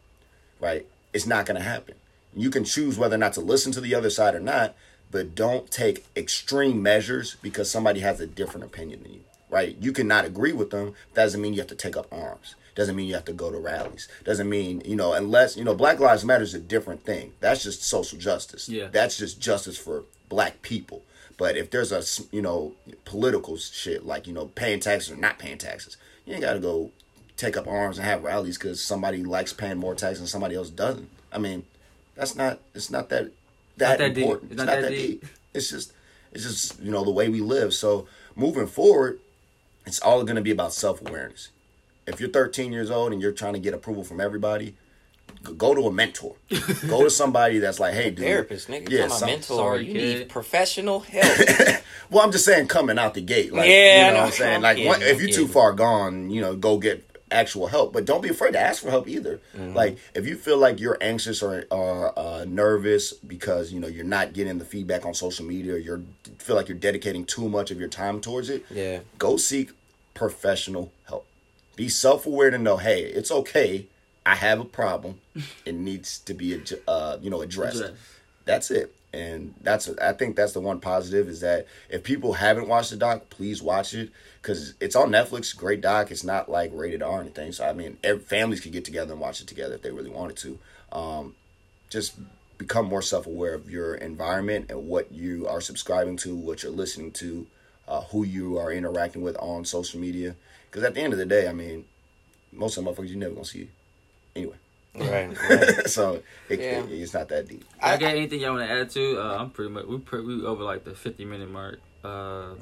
[0.59, 0.86] right?
[1.13, 1.95] It's not gonna happen.
[2.36, 4.76] You can choose whether or not to listen to the other side or not,
[5.11, 9.76] but don't take extreme measures because somebody has a different opinion than you, right?
[9.80, 10.93] You cannot agree with them.
[11.13, 12.55] Doesn't mean you have to take up arms.
[12.78, 14.07] Doesn't mean you have to go to rallies.
[14.23, 17.34] Doesn't mean, you know, unless, you know, Black Lives Matter is a different thing.
[17.39, 18.69] That's just social justice.
[18.69, 18.89] Yeah.
[18.91, 21.01] That's just justice for black people.
[21.39, 25.39] But if there's a, you know, political shit like, you know, paying taxes or not
[25.39, 26.91] paying taxes, you ain't got to go
[27.36, 30.69] take up arms and have rallies because somebody likes paying more taxes and somebody else
[30.69, 31.09] doesn't.
[31.32, 31.65] I mean,
[32.13, 33.32] that's not, it's not that,
[33.78, 34.23] that, that deep.
[34.23, 34.51] important.
[34.51, 35.25] It's not that deep.
[35.55, 35.93] It's just,
[36.32, 37.73] it's just, you know, the way we live.
[37.73, 39.19] So moving forward,
[39.88, 41.49] it's all going to be about self awareness.
[42.08, 44.76] If you're 13 years old and you're trying to get approval from everybody,
[45.58, 46.36] go to a mentor.
[46.88, 48.20] go to somebody that's like, hey, dude.
[48.26, 48.89] Therapist, nigga.
[48.89, 49.58] Yeah, Yeah, some- mentor.
[49.58, 50.20] sorry, you kid.
[50.20, 51.38] need professional help.
[52.10, 54.20] Well, I'm just saying, coming out the gate, like, Yeah, you I know, know.
[54.22, 56.78] what I'm saying, I'm like, kidding, one, if you're too far gone, you know, go
[56.78, 59.41] get actual help, but don't be afraid to ask for help either.
[59.53, 59.74] Mm-hmm.
[59.74, 64.05] Like, if you feel like you're anxious or or uh, nervous because you know you're
[64.05, 66.01] not getting the feedback on social media, or you're
[66.39, 68.99] feel like you're dedicating too much of your time towards it, Yeah.
[69.18, 69.72] go seek
[70.14, 71.26] professional help.
[71.78, 73.86] Be self aware to know, hey, it's okay.
[74.25, 75.21] I have a problem.
[75.63, 77.78] It needs to be, uh, you know, addressed.
[77.78, 77.95] Addressed.
[78.43, 78.93] that's it.
[79.13, 82.97] And that's i think that's the one positive is that if people haven't watched the
[82.97, 84.09] doc please watch it.
[84.41, 86.11] Because it's on netflix great doc.
[86.11, 87.53] It's not like rated r or anything.
[87.53, 90.09] So i mean every, families could get together and watch it together if they really
[90.09, 90.59] wanted to.
[90.91, 91.36] Um,
[91.89, 92.15] just
[92.57, 97.11] become more self-aware of your environment and what you are subscribing to what you're listening
[97.11, 97.47] to
[97.88, 100.36] uh, who you are interacting with on social media
[100.70, 101.86] because at the end of the day i mean
[102.51, 103.70] most of the motherfuckers you never gonna see
[104.36, 104.55] anyway
[104.95, 105.28] right.
[105.49, 105.88] right.
[105.89, 106.84] so it, Yeah.
[106.84, 109.20] it- it's not that deep I, I- got anything y'all want to add to?
[109.22, 111.80] Uh, I'm pretty much we pre- we over like the 50 minute mark.
[112.03, 112.55] Uh,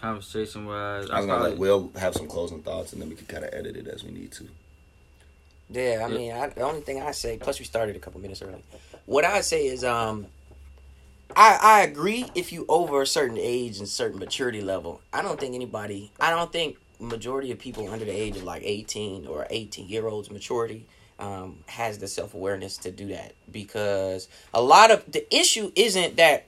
[0.00, 3.26] conversation wise, I was gonna let Will have some closing thoughts, and then we can
[3.26, 4.48] kind of edit it as we need to.
[5.70, 8.40] Yeah, I mean, I, the only thing I say, plus we started a couple minutes
[8.40, 8.62] early.
[9.06, 10.26] What I say is, um,
[11.36, 15.00] I I agree if you over a certain age and certain maturity level.
[15.12, 16.10] I don't think anybody.
[16.20, 20.06] I don't think majority of people under the age of like eighteen or eighteen year
[20.06, 20.86] olds maturity
[21.18, 26.16] um, has the self awareness to do that because a lot of the issue isn't
[26.16, 26.46] that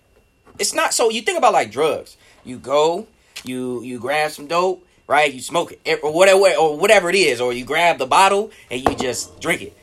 [0.59, 2.17] it's not so you think about like drugs.
[2.45, 3.07] You go
[3.45, 5.35] you you grab some dope right?
[5.35, 8.81] You smoke it or whatever or whatever it is or you grab the bottle and
[8.81, 9.77] you just drink it.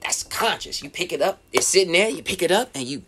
[0.00, 0.84] That's conscious.
[0.84, 1.40] You pick it up.
[1.52, 2.08] It's sitting there.
[2.08, 3.02] You pick it up and you,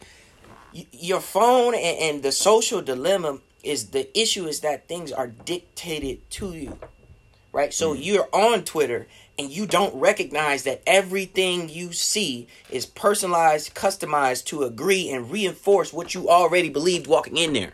[0.73, 5.29] you your phone and, and the social dilemma is the issue is that things are
[5.29, 6.77] dictated to you
[7.53, 9.07] right so you're on twitter
[9.39, 15.93] and you don't recognize that everything you see is personalized customized to agree and reinforce
[15.93, 17.73] what you already believed walking in there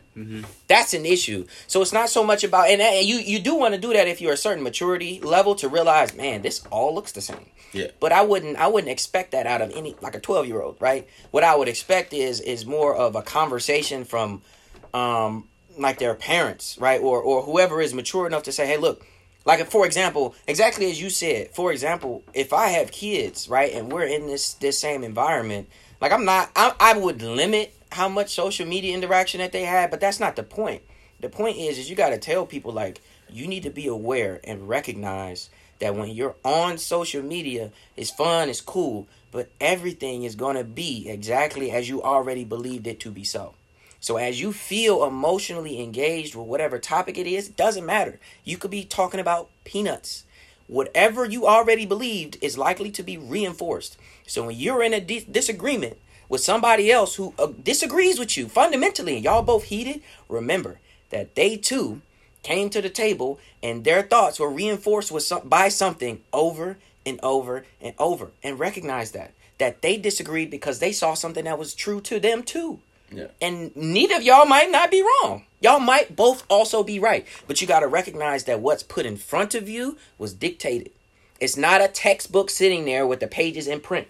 [0.68, 3.74] that's an issue so it's not so much about and, and you you do want
[3.74, 7.12] to do that if you're a certain maturity level to realize man this all looks
[7.12, 7.89] the same Yeah.
[8.01, 10.77] but I wouldn't I wouldn't expect that out of any like a 12 year old,
[10.81, 11.07] right?
[11.33, 14.41] What I would expect is is more of a conversation from
[14.95, 15.49] um
[15.79, 17.01] like their parents, right?
[17.01, 19.05] Or or whoever is mature enough to say, "Hey, look,
[19.47, 23.90] like for example, exactly as you said, for example, if I have kids, right, and
[23.90, 25.68] we're in this this same environment,
[26.01, 29.90] like I'm not I, I would limit how much social media interaction that they have,
[29.90, 30.82] but that's not the point.
[31.20, 34.40] The point is is you got to tell people like you need to be aware
[34.44, 40.34] and recognize that when you're on social media, it's fun, it's cool, but everything is
[40.34, 43.55] going to be exactly as you already believed it to be so.
[44.07, 48.21] So as you feel emotionally engaged with whatever topic it is, doesn't matter.
[48.45, 50.23] You could be talking about peanuts.
[50.69, 53.99] Whatever you already believed is likely to be reinforced.
[54.25, 55.99] So when you're in a dis- disagreement
[56.29, 60.79] with somebody else who uh, disagrees with you fundamentally and y'all both heated, remember
[61.11, 62.01] that they too
[62.45, 67.19] came to the table and their thoughts were reinforced with some, by something over and
[67.25, 71.75] over and over and recognize that that they disagreed because they saw something that was
[71.75, 72.79] true to them too
[73.11, 73.29] Yeah.
[73.41, 77.61] and neither of y'all might not be wrong y'all might both also be right but
[77.61, 80.91] you got to recognize that what's put in front of you was dictated
[81.41, 84.09] it's not a textbook sitting there with the pages in print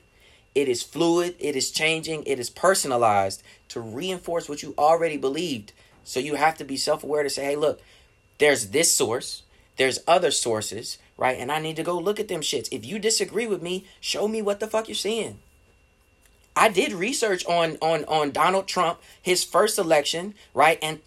[0.54, 5.72] it is fluid it is changing it is personalized to reinforce what you already believed
[6.02, 7.82] so you have to be self-aware to say hey look
[8.38, 9.42] there's this source
[9.76, 11.38] there's other sources, right?
[11.38, 12.68] And I need to go look at them shits.
[12.72, 15.38] If you disagree with me, show me what the fuck you're seeing.
[16.56, 21.00] I did research on on on Donald Trump, his first election, right, and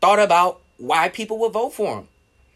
[0.00, 2.08] thought about why people would vote for him.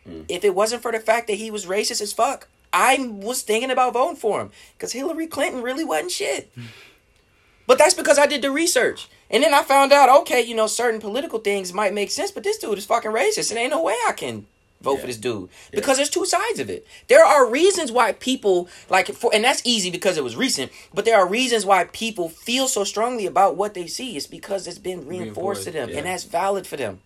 [0.05, 0.23] Hmm.
[0.29, 3.71] If it wasn't for the fact that he was racist as fuck, I was thinking
[3.71, 6.51] about voting for him because Hillary Clinton really wasn't shit.
[6.55, 6.67] Hmm.
[7.67, 9.09] But that's because I did the research.
[9.31, 12.43] And then I found out, okay, you know, certain political things might make sense, but
[12.43, 13.51] this dude is fucking racist.
[13.51, 14.47] And ain't no way I can
[14.81, 15.51] vote for this dude.
[15.71, 16.87] Because there's two sides of it.
[17.09, 21.05] There are reasons why people like for and that's easy because it was recent, but
[21.05, 24.17] there are reasons why people feel so strongly about what they see.
[24.17, 25.89] It's because it's been reinforced to them.
[25.89, 27.01] Reinforced, And that's valid for them.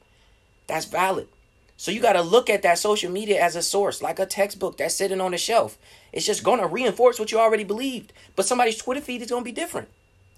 [0.67, 1.29] That's valid.
[1.77, 4.77] So you got to look at that social media as a source, like a textbook
[4.77, 5.79] that's sitting on a shelf.
[6.13, 8.13] It's just going to reinforce what you already believed.
[8.37, 9.89] But somebody's Twitter feed is going to be different.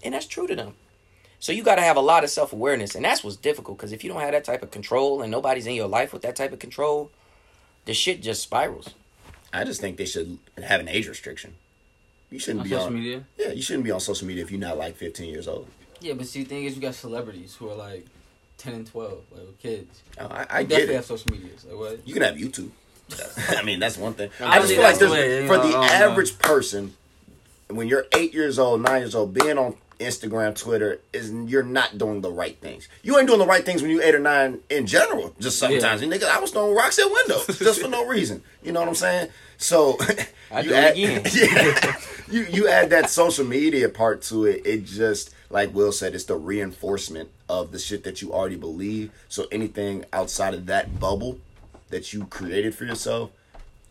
[0.03, 0.73] And that's true to them.
[1.39, 2.95] So you got to have a lot of self awareness.
[2.95, 5.67] And that's what's difficult because if you don't have that type of control and nobody's
[5.67, 7.11] in your life with that type of control,
[7.85, 8.89] the shit just spirals.
[9.53, 11.55] I just think they should have an age restriction.
[12.29, 13.23] You shouldn't On be social on media?
[13.37, 15.67] Yeah, you shouldn't be on social media if you're not like 15 years old.
[16.01, 18.05] Yeah, but see, the thing is, you got celebrities who are like
[18.57, 20.01] ten and twelve, like with kids.
[20.19, 20.97] Oh, I, I You get definitely it.
[20.97, 21.49] have social media.
[21.69, 22.07] Like what?
[22.07, 22.69] You can have YouTube.
[23.57, 24.29] I mean, that's one thing.
[24.41, 26.95] I I just feel like that's there's, way, for know, the I don't average person,
[27.69, 31.97] when you're eight years old, nine years old, being on Instagram, Twitter, is you're not
[31.97, 32.87] doing the right things.
[33.03, 35.33] You ain't doing the right things when you're eight or nine in general.
[35.39, 38.43] Just sometimes, and nigga, I was throwing rocks at windows just for no reason.
[38.63, 39.29] You know what I'm saying?
[39.57, 39.97] So
[40.63, 41.23] you add, again.
[41.33, 41.95] yeah,
[42.29, 44.65] you you add that social media part to it.
[44.65, 49.11] It just like Will said, it's the reinforcement of the shit that you already believe.
[49.29, 51.39] So anything outside of that bubble
[51.89, 53.31] that you created for yourself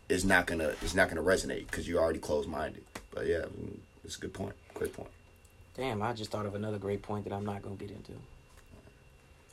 [0.09, 2.83] is not gonna is not gonna resonate because you're already closed minded.
[3.11, 4.53] But yeah, mm, it's a good point.
[4.73, 5.09] Great point.
[5.77, 8.13] Damn, I just thought of another great point that I'm not going to get into.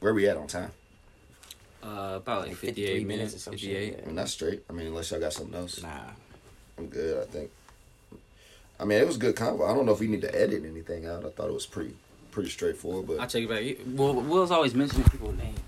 [0.01, 0.71] Where we at on time?
[1.83, 3.59] Uh, about like Like 58 53 minutes, minutes or something.
[3.59, 4.03] shit, 58.
[4.03, 4.63] I mean that's straight.
[4.71, 5.89] I mean unless y'all got something else, Nah.
[6.79, 7.23] I'm good.
[7.23, 7.51] I think.
[8.79, 9.69] I mean it was a good convo.
[9.69, 11.25] I don't know if we need to edit anything out.
[11.25, 11.95] I thought it was pretty
[12.31, 13.87] pretty straightforward, but I'll check it back.
[13.97, 15.59] Will, Will's always mentioning people's names.